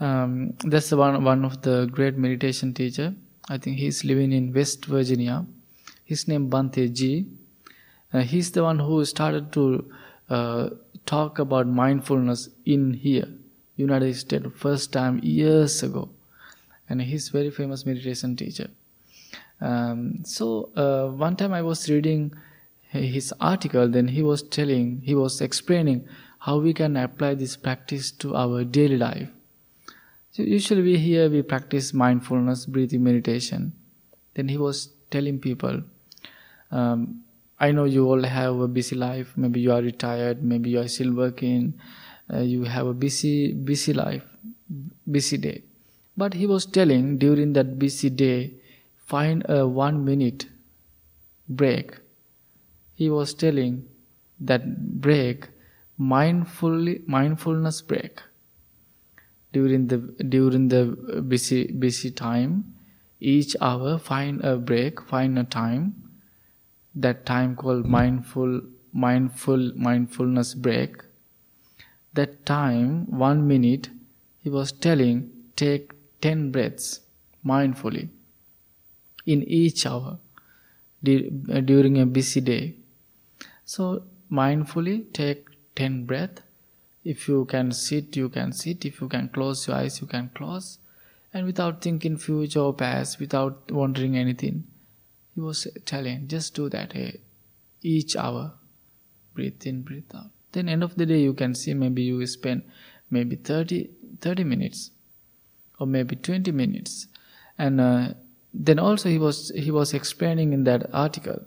Um, 0.00 0.54
that's 0.64 0.90
one 0.92 1.22
one 1.24 1.44
of 1.44 1.60
the 1.62 1.86
great 1.86 2.16
meditation 2.16 2.72
teacher. 2.74 3.14
I 3.48 3.58
think 3.58 3.78
he's 3.78 4.04
living 4.04 4.32
in 4.32 4.52
West 4.52 4.86
Virginia. 4.86 5.44
His 6.04 6.26
name 6.28 6.48
Bhante 6.50 6.92
G 6.92 7.26
uh, 8.12 8.20
he's 8.20 8.50
the 8.52 8.62
one 8.64 8.78
who 8.78 9.04
started 9.04 9.52
to 9.52 9.90
uh, 10.28 10.70
talk 11.06 11.38
about 11.38 11.66
mindfulness 11.66 12.48
in 12.64 12.94
here, 12.94 13.28
United 13.76 14.14
States, 14.16 14.46
first 14.56 14.92
time 14.92 15.20
years 15.22 15.82
ago. 15.82 16.08
and 16.88 17.02
he's 17.02 17.28
very 17.28 17.50
famous 17.50 17.86
meditation 17.86 18.34
teacher. 18.36 18.68
Um, 19.60 20.24
so 20.24 20.70
uh, 20.76 21.08
one 21.08 21.36
time 21.36 21.52
I 21.52 21.62
was 21.62 21.88
reading 21.90 22.32
his 22.88 23.32
article, 23.40 23.88
then 23.88 24.08
he 24.08 24.22
was 24.22 24.42
telling, 24.42 25.02
he 25.04 25.14
was 25.14 25.40
explaining 25.40 26.08
how 26.40 26.58
we 26.58 26.72
can 26.72 26.96
apply 26.96 27.34
this 27.34 27.56
practice 27.56 28.10
to 28.12 28.34
our 28.34 28.64
daily 28.64 28.96
life. 28.96 29.28
So 30.32 30.42
usually 30.42 30.82
we 30.82 30.96
here 30.96 31.28
we 31.28 31.42
practice 31.42 31.92
mindfulness, 31.92 32.66
breathing 32.66 33.04
meditation. 33.04 33.72
Then 34.34 34.48
he 34.48 34.56
was 34.56 34.90
telling 35.10 35.38
people, 35.38 35.82
um, 36.70 37.22
I 37.58 37.72
know 37.72 37.84
you 37.84 38.06
all 38.06 38.22
have 38.22 38.58
a 38.58 38.68
busy 38.68 38.96
life. 38.96 39.34
Maybe 39.36 39.60
you 39.60 39.72
are 39.72 39.82
retired. 39.82 40.42
Maybe 40.42 40.70
you 40.70 40.80
are 40.80 40.88
still 40.88 41.12
working. 41.12 41.74
Uh, 42.32 42.38
you 42.38 42.64
have 42.64 42.86
a 42.86 42.94
busy, 42.94 43.52
busy 43.52 43.92
life, 43.92 44.22
busy 45.10 45.36
day. 45.36 45.62
But 46.16 46.34
he 46.34 46.46
was 46.46 46.64
telling 46.64 47.18
during 47.18 47.52
that 47.54 47.78
busy 47.78 48.08
day, 48.08 48.54
find 49.12 49.44
a 49.48 49.66
one 49.66 50.04
minute 50.04 50.46
break. 51.48 51.98
He 52.94 53.10
was 53.10 53.34
telling 53.34 53.84
that 54.40 54.66
break, 55.00 55.48
mindfully, 55.98 57.06
mindfulness 57.06 57.80
break. 57.82 58.20
During 59.52 59.88
the 59.88 59.98
during 60.36 60.68
the 60.68 60.84
busy 61.34 61.62
busy 61.72 62.10
time, 62.10 62.52
each 63.20 63.56
hour 63.60 63.98
find 63.98 64.44
a 64.44 64.56
break, 64.56 65.02
find 65.02 65.38
a 65.38 65.44
time 65.44 65.94
that 66.94 67.24
time 67.26 67.56
called 67.56 67.86
mindful 67.86 68.60
mindful 68.92 69.72
mindfulness 69.76 70.54
break 70.54 71.02
that 72.14 72.44
time 72.44 73.06
one 73.06 73.46
minute 73.46 73.88
he 74.42 74.50
was 74.50 74.72
telling 74.72 75.30
take 75.54 75.92
10 76.20 76.50
breaths 76.50 77.00
mindfully 77.46 78.08
in 79.34 79.42
each 79.60 79.86
hour 79.90 80.18
during 81.70 81.98
a 82.00 82.06
busy 82.18 82.40
day 82.52 82.64
so 83.74 83.84
mindfully 84.40 84.96
take 85.20 85.46
10 85.76 86.04
breath 86.10 86.42
if 87.12 87.28
you 87.28 87.44
can 87.52 87.72
sit 87.84 88.16
you 88.22 88.28
can 88.38 88.52
sit 88.62 88.84
if 88.90 89.00
you 89.00 89.08
can 89.14 89.28
close 89.36 89.66
your 89.66 89.76
eyes 89.76 90.00
you 90.00 90.08
can 90.16 90.30
close 90.40 90.68
and 91.32 91.46
without 91.46 91.80
thinking 91.86 92.16
future 92.26 92.64
or 92.68 92.74
past 92.82 93.18
without 93.24 93.72
wondering 93.80 94.16
anything 94.24 94.58
he 95.34 95.40
was 95.40 95.66
telling, 95.86 96.28
just 96.28 96.54
do 96.54 96.68
that 96.68 96.92
hey, 96.92 97.20
each 97.82 98.16
hour. 98.16 98.52
Breathe 99.34 99.62
in, 99.64 99.82
breathe 99.82 100.10
out. 100.14 100.30
Then 100.52 100.68
end 100.68 100.82
of 100.82 100.96
the 100.96 101.06
day 101.06 101.20
you 101.20 101.34
can 101.34 101.54
see 101.54 101.72
maybe 101.72 102.02
you 102.02 102.26
spend 102.26 102.64
maybe 103.10 103.36
30, 103.36 103.90
30 104.20 104.44
minutes 104.44 104.90
or 105.78 105.86
maybe 105.86 106.16
20 106.16 106.50
minutes. 106.50 107.06
And 107.56 107.80
uh, 107.80 108.08
then 108.52 108.78
also 108.78 109.08
he 109.08 109.18
was 109.18 109.50
he 109.54 109.70
was 109.70 109.94
explaining 109.94 110.52
in 110.52 110.64
that 110.64 110.92
article, 110.92 111.40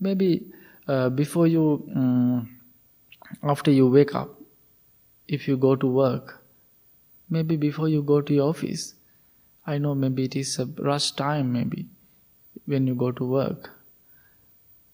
maybe 0.00 0.46
uh, 0.86 1.08
before 1.10 1.46
you 1.46 1.88
um, 1.94 2.58
after 3.42 3.70
you 3.70 3.86
wake 3.86 4.14
up, 4.14 4.30
if 5.26 5.46
you 5.46 5.56
go 5.56 5.76
to 5.76 5.86
work, 5.86 6.42
maybe 7.28 7.56
before 7.56 7.88
you 7.88 8.02
go 8.02 8.20
to 8.20 8.34
your 8.34 8.48
office, 8.48 8.94
I 9.66 9.78
know 9.78 9.94
maybe 9.94 10.24
it 10.24 10.36
is 10.36 10.58
a 10.58 10.66
rush 10.78 11.12
time 11.12 11.52
maybe 11.52 11.86
when 12.64 12.86
you 12.86 12.94
go 12.94 13.12
to 13.12 13.24
work. 13.24 13.70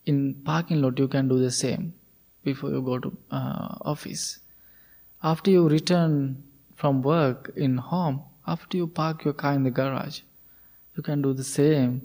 In 0.06 0.34
parking 0.44 0.82
lot 0.82 0.98
you 0.98 1.08
can 1.08 1.28
do 1.28 1.38
the 1.38 1.50
same 1.50 1.94
before 2.42 2.70
you 2.70 2.82
go 2.82 2.98
to 2.98 3.16
uh, 3.30 3.76
office. 3.82 4.40
After 5.22 5.50
you 5.50 5.68
return 5.68 6.42
from 6.74 7.00
work 7.00 7.52
in 7.56 7.78
home 7.78 8.22
after 8.46 8.76
you 8.76 8.86
park 8.86 9.24
your 9.24 9.32
car 9.32 9.54
in 9.54 9.62
the 9.62 9.70
garage 9.70 10.20
you 10.96 11.02
can 11.02 11.22
do 11.22 11.32
the 11.32 11.44
same 11.44 12.00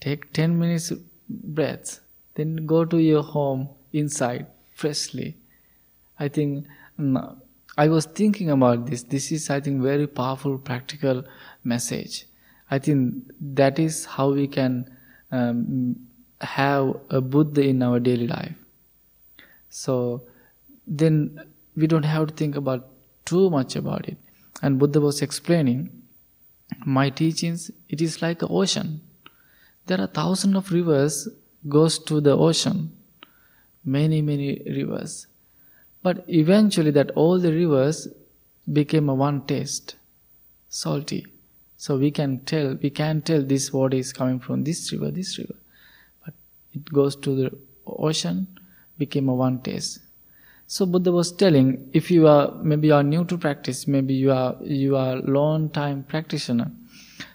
take 0.00 0.32
10 0.32 0.58
minutes 0.58 0.92
breaths 1.28 2.00
then 2.34 2.56
go 2.66 2.84
to 2.84 2.98
your 2.98 3.22
home 3.22 3.68
inside 3.92 4.46
freshly 4.74 5.36
i 6.18 6.28
think 6.28 6.66
mm, 6.98 7.36
i 7.76 7.88
was 7.88 8.06
thinking 8.06 8.50
about 8.50 8.86
this 8.86 9.02
this 9.14 9.30
is 9.32 9.50
i 9.50 9.60
think 9.60 9.82
very 9.82 10.06
powerful 10.06 10.58
practical 10.58 11.24
message 11.64 12.24
i 12.70 12.78
think 12.78 13.32
that 13.40 13.78
is 13.78 14.04
how 14.16 14.30
we 14.30 14.46
can 14.46 14.84
um, 15.32 15.96
have 16.40 16.96
a 17.10 17.20
Buddha 17.20 17.62
in 17.62 17.82
our 17.82 18.00
daily 18.00 18.26
life. 18.26 18.54
So 19.68 20.22
then 20.86 21.40
we 21.76 21.86
don't 21.86 22.04
have 22.04 22.28
to 22.28 22.34
think 22.34 22.56
about 22.56 22.88
too 23.24 23.50
much 23.50 23.76
about 23.76 24.08
it. 24.08 24.16
And 24.62 24.78
Buddha 24.78 25.00
was 25.00 25.22
explaining, 25.22 25.99
my 26.84 27.10
teachings, 27.10 27.70
it 27.88 28.00
is 28.00 28.22
like 28.22 28.42
an 28.42 28.48
ocean. 28.50 29.00
There 29.86 30.00
are 30.00 30.06
thousands 30.06 30.56
of 30.56 30.72
rivers 30.72 31.28
goes 31.68 31.98
to 31.98 32.20
the 32.20 32.36
ocean, 32.36 32.92
many 33.84 34.22
many 34.22 34.62
rivers. 34.66 35.26
But 36.02 36.24
eventually, 36.28 36.90
that 36.92 37.10
all 37.10 37.38
the 37.38 37.52
rivers 37.52 38.08
became 38.72 39.08
a 39.08 39.14
one 39.14 39.42
taste, 39.46 39.96
salty. 40.68 41.26
So 41.76 41.96
we 41.96 42.10
can 42.10 42.40
tell, 42.40 42.74
we 42.82 42.90
can 42.90 43.22
tell 43.22 43.42
this 43.42 43.72
water 43.72 43.96
is 43.96 44.12
coming 44.12 44.38
from 44.38 44.64
this 44.64 44.92
river, 44.92 45.10
this 45.10 45.38
river. 45.38 45.56
But 46.24 46.34
it 46.72 46.84
goes 46.92 47.16
to 47.16 47.34
the 47.34 47.58
ocean, 47.86 48.46
became 48.98 49.28
a 49.28 49.34
one 49.34 49.60
taste. 49.60 50.00
So 50.72 50.86
Buddha 50.86 51.10
was 51.10 51.32
telling, 51.32 51.90
if 51.92 52.10
you 52.12 52.28
are 52.28 52.52
maybe 52.62 52.86
you 52.88 52.94
are 52.94 53.02
new 53.02 53.24
to 53.24 53.36
practice, 53.36 53.88
maybe 53.88 54.14
you 54.14 54.30
are 54.32 54.56
you 54.62 54.96
are 54.96 55.16
long 55.16 55.68
time 55.70 56.04
practitioner. 56.04 56.70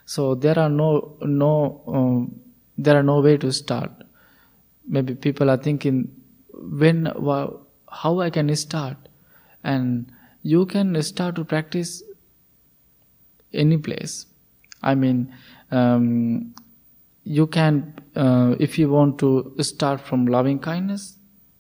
So 0.06 0.36
there 0.36 0.58
are 0.58 0.70
no 0.70 1.18
no 1.22 1.82
um, 1.86 2.40
there 2.78 2.96
are 2.98 3.04
no 3.04 3.20
way 3.20 3.36
to 3.38 3.52
start. 3.52 3.92
Maybe 4.88 5.16
people 5.16 5.50
are 5.50 5.58
thinking, 5.58 6.10
when 6.54 7.12
how 8.04 8.20
I 8.22 8.30
can 8.30 8.56
start, 8.56 8.96
and 9.64 10.10
you 10.44 10.66
can 10.66 11.02
start 11.04 11.36
to 11.36 11.44
practice 11.44 12.04
any 13.54 13.78
place 13.78 14.28
I 14.86 14.94
mean, 14.94 15.34
um, 15.72 16.54
you 17.24 17.48
can, 17.48 17.94
uh, 18.16 18.56
if 18.60 18.78
you 18.78 18.90
want 18.90 19.18
to 19.20 19.56
start 19.62 20.00
from 20.00 20.28
loving 20.28 20.60
kindness, 20.60 21.18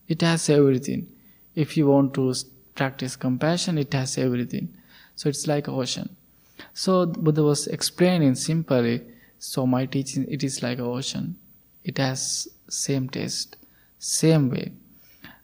it 0.07 0.21
has 0.21 0.47
everything. 0.47 1.07
If 1.55 1.77
you 1.77 1.87
want 1.87 2.13
to 2.15 2.33
practice 2.75 3.15
compassion, 3.15 3.77
it 3.77 3.93
has 3.93 4.17
everything. 4.17 4.75
So 5.15 5.29
it's 5.29 5.47
like 5.47 5.69
ocean. 5.69 6.15
So 6.73 7.05
Buddha 7.05 7.43
was 7.43 7.67
explaining 7.67 8.35
simply. 8.35 9.01
So 9.39 9.65
my 9.65 9.85
teaching, 9.85 10.25
it 10.29 10.43
is 10.43 10.61
like 10.61 10.79
ocean. 10.79 11.37
It 11.83 11.97
has 11.97 12.47
same 12.69 13.09
taste, 13.09 13.57
same 13.99 14.49
way. 14.49 14.73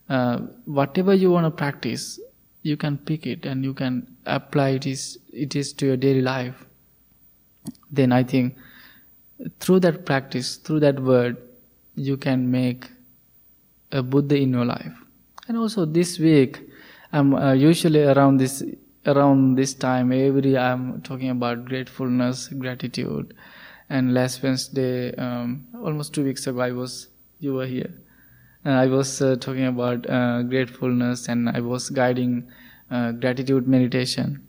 Uh, 0.09 0.39
whatever 0.65 1.13
you 1.13 1.31
want 1.31 1.45
to 1.45 1.51
practice, 1.51 2.19
you 2.63 2.75
can 2.75 2.97
pick 2.97 3.25
it 3.25 3.45
and 3.45 3.63
you 3.63 3.73
can 3.73 4.15
apply 4.25 4.69
it 4.69 4.85
is 4.85 5.17
it 5.33 5.55
is 5.55 5.73
to 5.73 5.87
your 5.87 5.97
daily 5.97 6.21
life 6.21 6.65
then 7.91 8.11
I 8.11 8.23
think 8.23 8.57
through 9.59 9.81
that 9.81 10.05
practice, 10.05 10.55
through 10.55 10.79
that 10.81 10.99
word, 10.99 11.37
you 11.95 12.17
can 12.17 12.49
make 12.49 12.89
a 13.91 14.01
Buddha 14.01 14.35
in 14.35 14.53
your 14.53 14.65
life. 14.65 14.93
And 15.51 15.57
also 15.57 15.83
this 15.83 16.17
week, 16.17 16.61
I'm 17.11 17.35
uh, 17.35 17.51
usually 17.51 18.05
around 18.05 18.37
this 18.37 18.63
around 19.05 19.55
this 19.55 19.73
time 19.73 20.13
every 20.13 20.57
I'm 20.57 21.01
talking 21.01 21.29
about 21.29 21.65
gratefulness, 21.65 22.47
gratitude, 22.47 23.33
and 23.89 24.13
last 24.13 24.41
Wednesday, 24.41 25.13
um, 25.15 25.67
almost 25.83 26.13
two 26.13 26.23
weeks 26.23 26.47
ago, 26.47 26.61
I 26.61 26.71
was 26.71 27.09
you 27.41 27.55
were 27.55 27.65
here. 27.65 27.91
And 28.63 28.75
I 28.75 28.87
was 28.87 29.21
uh, 29.21 29.35
talking 29.41 29.65
about 29.65 30.09
uh, 30.09 30.43
gratefulness, 30.43 31.27
and 31.27 31.49
I 31.49 31.59
was 31.59 31.89
guiding 31.89 32.49
uh, 32.89 33.11
gratitude 33.11 33.67
meditation 33.67 34.41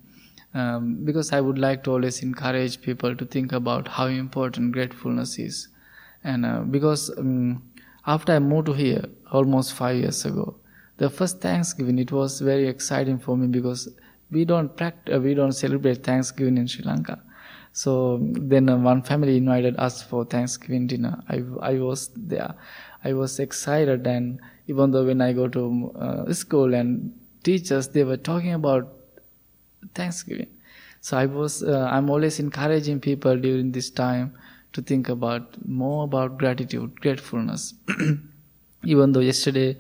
um, 0.55 1.05
because 1.05 1.33
I 1.33 1.41
would 1.41 1.59
like 1.59 1.83
to 1.83 1.95
always 1.95 2.23
encourage 2.23 2.81
people 2.81 3.17
to 3.17 3.25
think 3.25 3.51
about 3.51 3.89
how 3.89 4.07
important 4.07 4.71
gratefulness 4.71 5.37
is. 5.41 5.67
And 6.23 6.47
uh, 6.47 6.61
because 6.61 7.11
um, 7.19 7.61
after 8.07 8.35
I 8.35 8.39
moved 8.39 8.67
to 8.67 8.73
here 8.73 9.07
almost 9.33 9.73
five 9.73 9.97
years 9.97 10.25
ago, 10.25 10.59
the 11.03 11.11
first 11.11 11.41
Thanksgiving 11.41 11.99
it 11.99 12.13
was 12.13 12.41
very 12.41 12.69
exciting 12.69 13.19
for 13.19 13.37
me 13.37 13.49
because 13.49 13.89
we 14.31 14.45
don't 14.45 14.77
practice, 14.77 15.17
uh, 15.17 15.21
we 15.21 15.35
don't 15.35 15.53
celebrate 15.53 16.05
Thanksgiving 16.05 16.57
in 16.57 16.67
Sri 16.67 16.85
Lanka. 16.85 17.21
So 17.73 18.19
then 18.23 18.69
uh, 18.69 18.77
one 18.77 19.03
family 19.03 19.37
invited 19.37 19.77
us 19.79 20.03
for 20.03 20.25
Thanksgiving 20.25 20.87
dinner. 20.87 21.23
I, 21.29 21.43
I 21.61 21.79
was 21.79 22.11
there. 22.15 22.55
I 23.05 23.15
was 23.15 23.41
excited 23.41 24.07
and 24.07 24.39
even 24.69 24.93
though 24.93 25.05
when 25.05 25.21
I 25.21 25.33
go 25.33 25.49
to 25.49 25.93
uh, 25.99 26.33
school 26.33 26.73
and 26.75 27.13
teachers, 27.43 27.89
they 27.89 28.05
were 28.05 28.17
talking 28.17 28.55
about 28.55 28.95
Thanksgiving. 29.95 30.51
So 31.01 31.17
I 31.17 31.27
was, 31.27 31.65
uh, 31.65 31.89
I'm 31.91 32.11
always 32.11 32.39
encouraging 32.39 33.01
people 33.01 33.37
during 33.37 33.73
this 33.73 33.91
time 33.91 34.37
to 34.73 34.83
think 34.83 35.09
about 35.09 35.57
more 35.67 36.05
about 36.05 36.39
gratitude, 36.39 37.01
gratefulness. 37.01 37.75
Even 38.85 39.13
though 39.13 39.21
yesterday, 39.21 39.77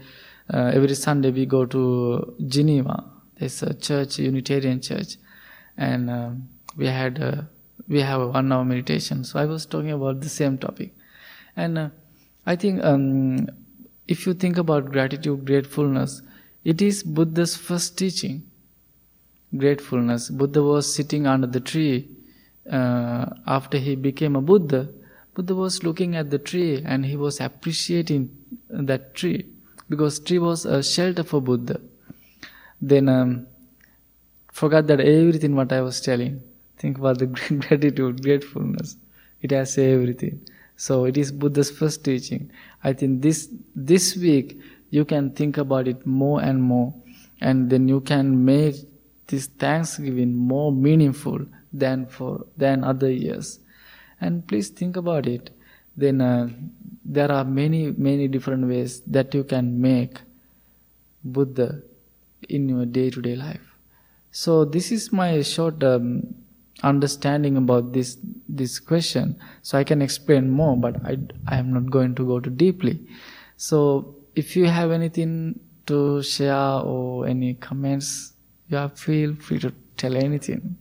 uh, 0.51 0.70
every 0.74 0.95
Sunday 0.95 1.30
we 1.30 1.47
go 1.47 1.64
to 1.66 2.34
Geneva. 2.47 3.05
There's 3.38 3.62
a 3.62 3.74
church, 3.74 4.18
Unitarian 4.18 4.80
church, 4.80 5.16
and 5.76 6.11
um, 6.11 6.49
we 6.76 6.86
had 6.86 7.22
uh, 7.22 7.43
we 7.88 8.01
have 8.01 8.20
a 8.20 8.28
one 8.28 8.53
hour 8.53 8.64
meditation. 8.64 9.24
So 9.24 9.38
I 9.38 9.45
was 9.45 9.66
talking 9.66 9.90
about 9.90 10.20
the 10.20 10.28
same 10.28 10.59
topic. 10.59 10.95
And 11.57 11.78
uh, 11.78 11.88
I 12.47 12.57
think 12.57 12.82
um, 12.84 13.49
if 14.09 14.26
you 14.26 14.34
think 14.34 14.59
about 14.59 14.90
gratitude, 14.90 15.45
gratefulness, 15.45 16.22
it 16.64 16.80
is 16.80 17.03
Buddha's 17.03 17.57
first 17.57 17.99
teaching. 17.99 18.45
Gratefulness. 19.57 20.30
Buddha 20.30 20.62
was 20.62 20.95
sitting 20.95 21.26
under 21.26 21.47
the 21.47 21.61
tree 21.61 22.09
uh, 22.70 23.26
after 23.47 23.78
he 23.78 23.97
became 23.97 24.36
a 24.36 24.40
Buddha. 24.40 24.88
Buddha 25.34 25.55
was 25.55 25.82
looking 25.82 26.16
at 26.16 26.30
the 26.30 26.38
tree 26.38 26.82
and 26.84 27.05
he 27.05 27.16
was 27.16 27.40
appreciating 27.40 28.30
that 28.70 29.14
tree 29.14 29.47
because 29.89 30.20
tree 30.20 30.39
was 30.39 30.64
a 30.64 30.83
shelter 30.83 31.22
for 31.22 31.41
Buddha. 31.41 31.80
Then 32.80 33.09
um, 33.09 33.47
forgot 34.53 34.87
that 34.89 35.01
everything 35.01 35.55
what 35.55 35.72
I 35.72 35.80
was 35.80 36.01
telling. 36.01 36.43
Think 36.78 36.99
about 36.99 37.18
the 37.18 37.26
gratitude, 37.66 38.22
gratefulness. 38.22 38.97
It 39.41 39.51
has 39.51 39.76
everything. 39.78 40.41
So 40.76 41.05
it 41.05 41.16
is 41.16 41.30
Buddha's 41.30 41.70
first 41.70 42.05
teaching. 42.05 42.51
I 42.83 42.93
think 42.93 43.22
this 43.22 43.49
this 43.76 44.16
week 44.16 44.61
you 44.91 45.05
can 45.05 45.30
think 45.30 45.59
about 45.59 45.89
it 45.89 46.05
more 46.07 46.43
and 46.43 46.62
more, 46.62 46.93
and 47.41 47.70
then 47.70 47.89
you 47.89 48.01
can 48.01 48.45
make 48.45 48.76
this 49.28 49.47
Thanksgiving 49.47 50.35
more 50.35 50.72
meaningful 50.72 51.47
than 51.72 52.07
for 52.07 52.47
than 52.57 52.85
other 52.85 53.11
years. 53.11 53.61
And 54.20 54.47
please 54.47 54.68
think 54.68 54.97
about 54.97 55.26
it. 55.26 55.51
Then 55.97 56.20
uh, 56.20 56.49
there 57.05 57.30
are 57.30 57.45
many 57.45 57.93
many 57.93 58.28
different 58.28 58.68
ways 58.68 59.01
that 59.07 59.34
you 59.34 59.45
can 59.45 59.80
make 59.80 60.20
Buddha 61.24 61.82
in 62.49 62.68
your 62.68 62.86
day 62.86 63.11
to 63.11 63.22
day 63.22 63.36
life. 63.36 63.66
So 64.30 64.64
this 64.64 64.90
is 64.90 65.12
my 65.12 65.43
short 65.43 65.82
um, 65.84 66.34
understanding 66.82 67.57
about 67.57 67.93
this 67.93 68.16
this 68.49 68.78
question. 68.80 69.38
So 69.62 69.78
i 69.78 69.84
can 69.84 70.03
explain 70.03 70.51
more 70.51 70.76
but 70.76 70.97
i 71.05 71.18
i 71.47 71.59
am 71.59 71.72
not 71.72 71.90
going 71.90 72.14
to 72.16 72.26
go 72.26 72.40
too 72.40 72.51
deeply. 72.51 73.01
So 73.57 74.16
if 74.34 74.57
you 74.57 74.66
have 74.66 74.90
anything 74.90 75.61
to 75.86 76.22
share 76.22 76.80
or 76.93 77.26
any 77.26 77.55
comments 77.55 78.32
you 78.68 78.88
feel 78.95 79.34
free 79.34 79.59
to 79.59 79.72
tell 79.97 80.16
anything. 80.16 80.76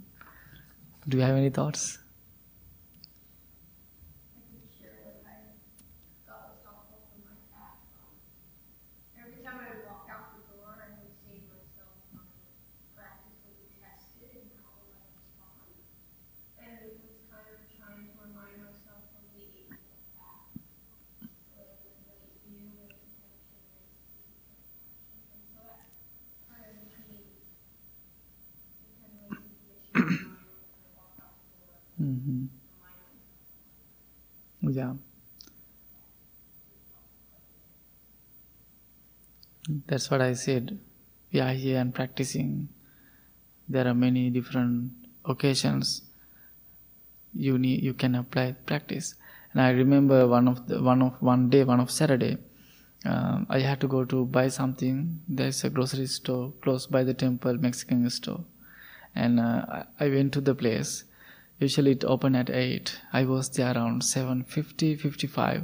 Do 1.08 1.18
you 1.18 1.24
have 1.24 1.36
any 1.36 1.50
thoughts 1.50 2.01
Mm-hmm. 32.02 32.46
Yeah. 34.62 34.94
That's 39.88 40.10
what 40.10 40.22
I 40.22 40.34
said. 40.34 40.80
We 41.32 41.40
are 41.40 41.54
here 41.54 41.80
and 41.80 41.94
practicing. 41.94 42.70
There 43.70 43.88
are 43.88 43.94
many 43.94 44.30
different 44.30 44.92
occasions 45.26 46.02
you 47.34 47.58
need 47.58 47.82
you 47.84 47.94
can 47.94 48.16
apply 48.16 48.54
practice. 48.66 49.16
And 49.54 49.62
I 49.62 49.70
remember 49.72 50.28
one 50.28 50.48
of 50.48 50.68
the 50.68 50.82
one 50.82 51.02
of 51.02 51.22
one 51.22 51.50
day, 51.50 51.64
one 51.64 51.80
of 51.80 51.92
Saturday, 51.92 52.38
uh, 53.06 53.42
I 53.50 53.60
had 53.60 53.80
to 53.82 53.88
go 53.88 54.06
to 54.06 54.26
buy 54.26 54.48
something. 54.48 55.22
There's 55.28 55.64
a 55.64 55.70
grocery 55.70 56.08
store 56.08 56.54
close 56.62 56.88
by 56.88 57.04
the 57.04 57.14
temple, 57.14 57.58
Mexican 57.58 58.10
store, 58.10 58.44
and 59.16 59.40
uh, 59.40 59.84
I 60.00 60.08
went 60.08 60.34
to 60.34 60.42
the 60.42 60.56
place 60.56 61.04
Usually 61.62 61.92
it 61.92 62.04
open 62.04 62.36
at 62.36 62.50
8. 62.50 63.00
I 63.14 63.24
was 63.26 63.48
there 63.50 63.76
around 63.76 64.02
7.50, 64.02 65.00
55. 65.00 65.62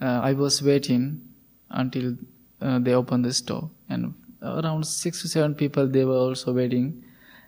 Uh, 0.00 0.04
I 0.04 0.34
was 0.34 0.62
waiting 0.62 1.22
until 1.70 2.16
uh, 2.60 2.78
they 2.78 2.92
opened 2.92 3.24
the 3.24 3.32
store. 3.32 3.70
And 3.88 4.14
around 4.42 4.86
6 4.86 5.22
to 5.22 5.28
7 5.28 5.54
people, 5.54 5.88
they 5.88 6.04
were 6.04 6.18
also 6.18 6.52
waiting. 6.52 7.02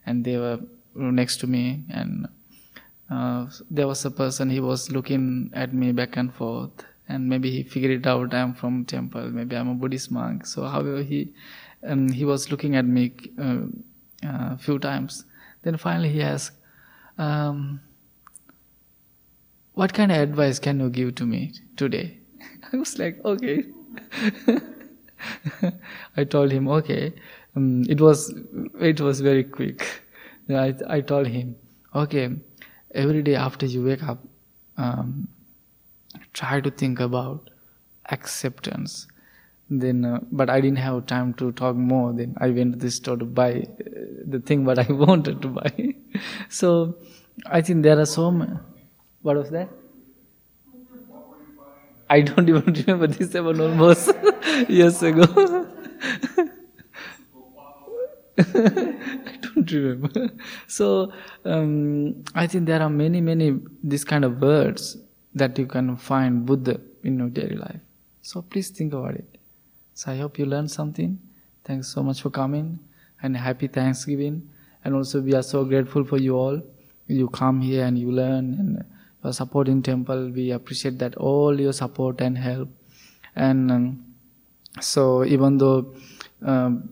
And 0.06 0.24
they 0.24 0.38
were 0.38 0.58
next 0.94 1.36
to 1.40 1.46
me. 1.46 1.84
And 1.90 2.28
uh, 3.10 3.48
there 3.70 3.86
was 3.86 4.02
a 4.06 4.10
person, 4.10 4.48
he 4.48 4.60
was 4.60 4.90
looking 4.90 5.50
at 5.52 5.74
me 5.74 5.92
back 5.92 6.16
and 6.16 6.32
forth. 6.32 6.70
And 7.10 7.28
maybe 7.28 7.50
he 7.50 7.62
figured 7.62 7.92
it 7.92 8.06
out, 8.06 8.32
I'm 8.32 8.54
from 8.54 8.86
temple, 8.86 9.30
maybe 9.30 9.54
I'm 9.54 9.68
a 9.68 9.74
Buddhist 9.74 10.10
monk. 10.10 10.46
So 10.46 10.64
however, 10.64 11.02
he, 11.02 11.34
he 12.14 12.24
was 12.24 12.50
looking 12.50 12.74
at 12.74 12.86
me 12.86 13.12
a 14.26 14.52
uh, 14.52 14.56
few 14.56 14.78
times. 14.78 15.24
Then 15.62 15.76
finally 15.76 16.10
he 16.10 16.22
asked, 16.22 16.52
um, 17.18 17.80
what 19.74 19.92
kind 19.92 20.10
of 20.10 20.18
advice 20.18 20.58
can 20.58 20.80
you 20.80 20.90
give 20.90 21.14
to 21.16 21.26
me 21.26 21.52
today? 21.76 22.18
I 22.72 22.76
was 22.76 22.98
like, 22.98 23.20
okay. 23.24 23.64
I 26.16 26.24
told 26.24 26.50
him, 26.50 26.68
okay. 26.68 27.14
Um, 27.54 27.84
it 27.88 28.00
was 28.00 28.34
it 28.80 29.00
was 29.00 29.20
very 29.20 29.44
quick. 29.44 30.02
I 30.50 30.74
I 30.88 31.00
told 31.00 31.26
him, 31.26 31.56
okay. 31.94 32.30
Every 32.94 33.22
day 33.22 33.34
after 33.34 33.66
you 33.66 33.84
wake 33.84 34.02
up, 34.02 34.24
um, 34.78 35.28
try 36.32 36.60
to 36.60 36.70
think 36.70 37.00
about 37.00 37.50
acceptance. 38.10 39.06
Then, 39.68 40.04
uh, 40.04 40.20
but 40.30 40.48
I 40.48 40.60
didn't 40.60 40.78
have 40.78 41.06
time 41.06 41.34
to 41.34 41.50
talk 41.52 41.74
more. 41.74 42.12
Then 42.12 42.36
I 42.38 42.50
went 42.50 42.74
to 42.74 42.78
the 42.78 42.90
store 42.90 43.16
to 43.16 43.24
buy 43.24 43.52
uh, 43.52 43.90
the 44.24 44.40
thing 44.40 44.64
what 44.64 44.78
I 44.78 44.86
wanted 45.06 45.42
to 45.42 45.48
buy. 45.48 45.94
so 46.48 46.96
I 47.46 47.62
think 47.62 47.82
there 47.82 47.98
are 47.98 48.06
so 48.06 48.30
many. 48.30 48.58
What 49.22 49.36
was 49.36 49.50
that? 49.50 49.68
I 52.08 52.20
don't 52.20 52.48
even 52.52 52.72
remember 52.72 53.08
this 53.08 53.32
happened 53.32 53.60
almost 53.60 54.12
years 54.68 55.02
ago. 55.02 55.66
I 58.38 59.38
don't 59.40 59.70
remember. 59.72 60.30
So 60.66 61.12
um, 61.44 62.24
I 62.34 62.46
think 62.46 62.66
there 62.66 62.82
are 62.82 62.90
many, 62.90 63.20
many 63.20 63.58
these 63.82 64.04
kind 64.04 64.24
of 64.24 64.40
words 64.40 64.96
that 65.34 65.58
you 65.58 65.66
can 65.66 65.96
find 65.96 66.46
Buddha 66.46 66.80
in 67.02 67.18
your 67.18 67.28
daily 67.28 67.56
life. 67.56 67.80
So 68.22 68.42
please 68.42 68.70
think 68.70 68.92
about 68.92 69.14
it. 69.14 69.35
So 69.96 70.12
I 70.12 70.18
hope 70.18 70.38
you 70.38 70.44
learned 70.44 70.70
something. 70.70 71.18
Thanks 71.64 71.88
so 71.88 72.02
much 72.02 72.20
for 72.20 72.28
coming 72.28 72.78
and 73.22 73.34
happy 73.34 73.66
Thanksgiving. 73.66 74.46
And 74.84 74.94
also 74.94 75.22
we 75.22 75.32
are 75.34 75.42
so 75.42 75.64
grateful 75.64 76.04
for 76.04 76.18
you 76.18 76.36
all. 76.36 76.60
You 77.06 77.28
come 77.28 77.62
here 77.62 77.86
and 77.86 77.98
you 77.98 78.12
learn 78.12 78.52
and 78.60 78.84
your 79.24 79.32
support 79.32 79.68
in 79.68 79.82
temple. 79.82 80.32
We 80.32 80.50
appreciate 80.50 80.98
that 80.98 81.14
all 81.14 81.58
your 81.58 81.72
support 81.72 82.20
and 82.20 82.36
help. 82.36 82.68
And 83.36 83.70
um, 83.70 84.04
so 84.82 85.24
even 85.24 85.56
though 85.56 85.94
um, 86.42 86.90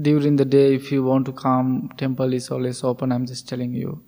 during 0.00 0.36
the 0.36 0.44
day 0.44 0.76
if 0.76 0.92
you 0.92 1.02
want 1.02 1.26
to 1.26 1.32
come, 1.32 1.90
temple 1.96 2.32
is 2.34 2.52
always 2.52 2.84
open. 2.84 3.10
I'm 3.10 3.26
just 3.26 3.48
telling 3.48 3.74
you, 3.74 4.00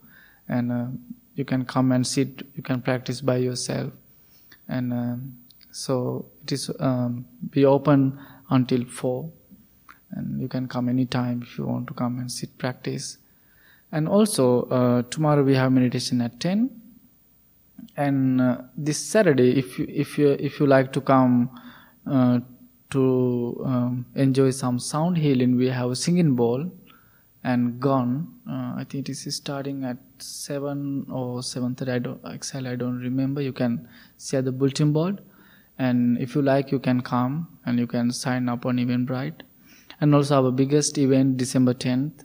and 0.49 0.71
uh, 0.71 0.87
you 1.35 1.45
can 1.45 1.65
come 1.65 1.91
and 1.91 2.07
sit. 2.07 2.47
You 2.55 2.63
can 2.63 2.81
practice 2.81 3.21
by 3.21 3.39
yourself, 3.39 3.93
and 4.69 4.93
so 5.71 6.27
it 6.43 6.53
is 6.53 6.71
um, 6.81 7.25
be 7.51 7.65
open 7.65 8.19
until 8.51 8.85
four 8.85 9.31
and 10.13 10.41
you 10.41 10.49
can 10.49 10.67
come 10.67 10.89
anytime 10.89 11.43
if 11.43 11.57
you 11.57 11.67
want 11.67 11.87
to 11.87 11.95
come 11.95 12.19
and 12.19 12.31
sit 12.31 12.57
practice. 12.59 13.19
And 13.93 14.09
also 14.09 14.63
uh, 14.65 15.03
tomorrow 15.03 15.43
we 15.43 15.55
have 15.55 15.73
meditation 15.73 16.21
at 16.21 16.39
10 16.41 16.71
and 17.97 18.41
uh, 18.41 18.59
this 18.77 18.99
saturday 18.99 19.59
if 19.59 19.79
you 19.79 19.87
if 19.89 20.19
you 20.19 20.29
if 20.39 20.61
you 20.61 20.67
like 20.67 20.93
to 20.93 21.01
come 21.01 21.51
uh, 22.07 22.39
to 22.91 23.63
um, 23.65 24.07
enjoy 24.15 24.51
some 24.51 24.79
sound 24.79 25.17
healing 25.17 25.57
we 25.57 25.67
have 25.67 25.91
a 25.91 25.97
singing 25.97 26.35
bowl 26.35 26.71
and 27.43 27.81
gone 27.81 28.29
uh, 28.49 28.75
i 28.77 28.85
think 28.89 29.09
it 29.09 29.27
is 29.27 29.35
starting 29.35 29.83
at 29.85 29.97
7 30.19 31.07
or 31.11 31.41
7.30 31.41 31.89
i 31.89 31.99
don't 31.99 32.21
exactly 32.27 32.71
i 32.71 32.77
don't 32.77 33.01
remember. 33.01 33.41
You 33.41 33.53
can 33.53 33.89
see 34.19 34.37
at 34.37 34.45
the 34.45 34.53
bulletin 34.53 34.93
board 34.93 35.23
and 35.87 36.19
if 36.25 36.35
you 36.35 36.43
like 36.43 36.71
you 36.71 36.79
can 36.79 37.01
come 37.01 37.37
and 37.65 37.79
you 37.79 37.87
can 37.87 38.11
sign 38.13 38.49
up 38.49 38.67
on 38.67 38.77
eventbrite. 38.77 39.41
And 40.01 40.15
also 40.15 40.43
our 40.43 40.51
biggest 40.51 40.99
event 40.99 41.37
december 41.37 41.75
10th 41.75 42.25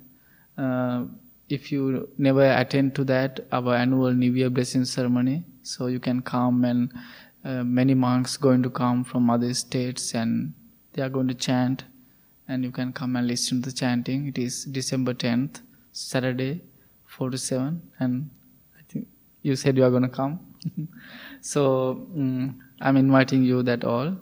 uh, 0.57 1.05
if 1.49 1.71
you 1.71 2.09
never 2.17 2.45
attend 2.51 2.95
to 2.95 3.03
that 3.05 3.39
our 3.51 3.75
annual 3.75 4.13
new 4.13 4.31
year 4.33 4.49
blessing 4.49 4.85
ceremony. 4.85 5.43
So 5.63 5.87
you 5.87 5.99
can 5.99 6.21
come 6.21 6.65
and 6.65 6.91
uh, 7.43 7.63
many 7.63 7.93
monks 7.93 8.37
going 8.37 8.63
to 8.63 8.69
come 8.69 9.03
from 9.03 9.29
other 9.29 9.53
states 9.53 10.13
and 10.13 10.53
they 10.93 11.01
are 11.01 11.09
going 11.09 11.27
to 11.27 11.33
chant. 11.33 11.85
And 12.47 12.63
you 12.63 12.71
can 12.71 12.91
come 12.93 13.15
and 13.15 13.27
listen 13.27 13.61
to 13.61 13.69
the 13.69 13.75
chanting. 13.75 14.27
It 14.27 14.37
is 14.37 14.65
december 14.65 15.13
10th 15.13 15.61
saturday 15.91 16.61
4 17.05 17.29
to 17.29 17.37
7 17.37 17.81
and 17.99 18.29
i 18.77 18.81
think 18.89 19.07
you 19.43 19.55
said 19.55 19.77
you 19.77 19.85
are 19.85 19.89
going 19.89 20.09
to 20.11 20.15
come. 20.21 20.39
so 21.41 21.61
um, 22.17 22.61
I'm 22.81 22.97
inviting 22.97 23.43
you 23.43 23.63
that 23.63 23.83
all 23.83 24.17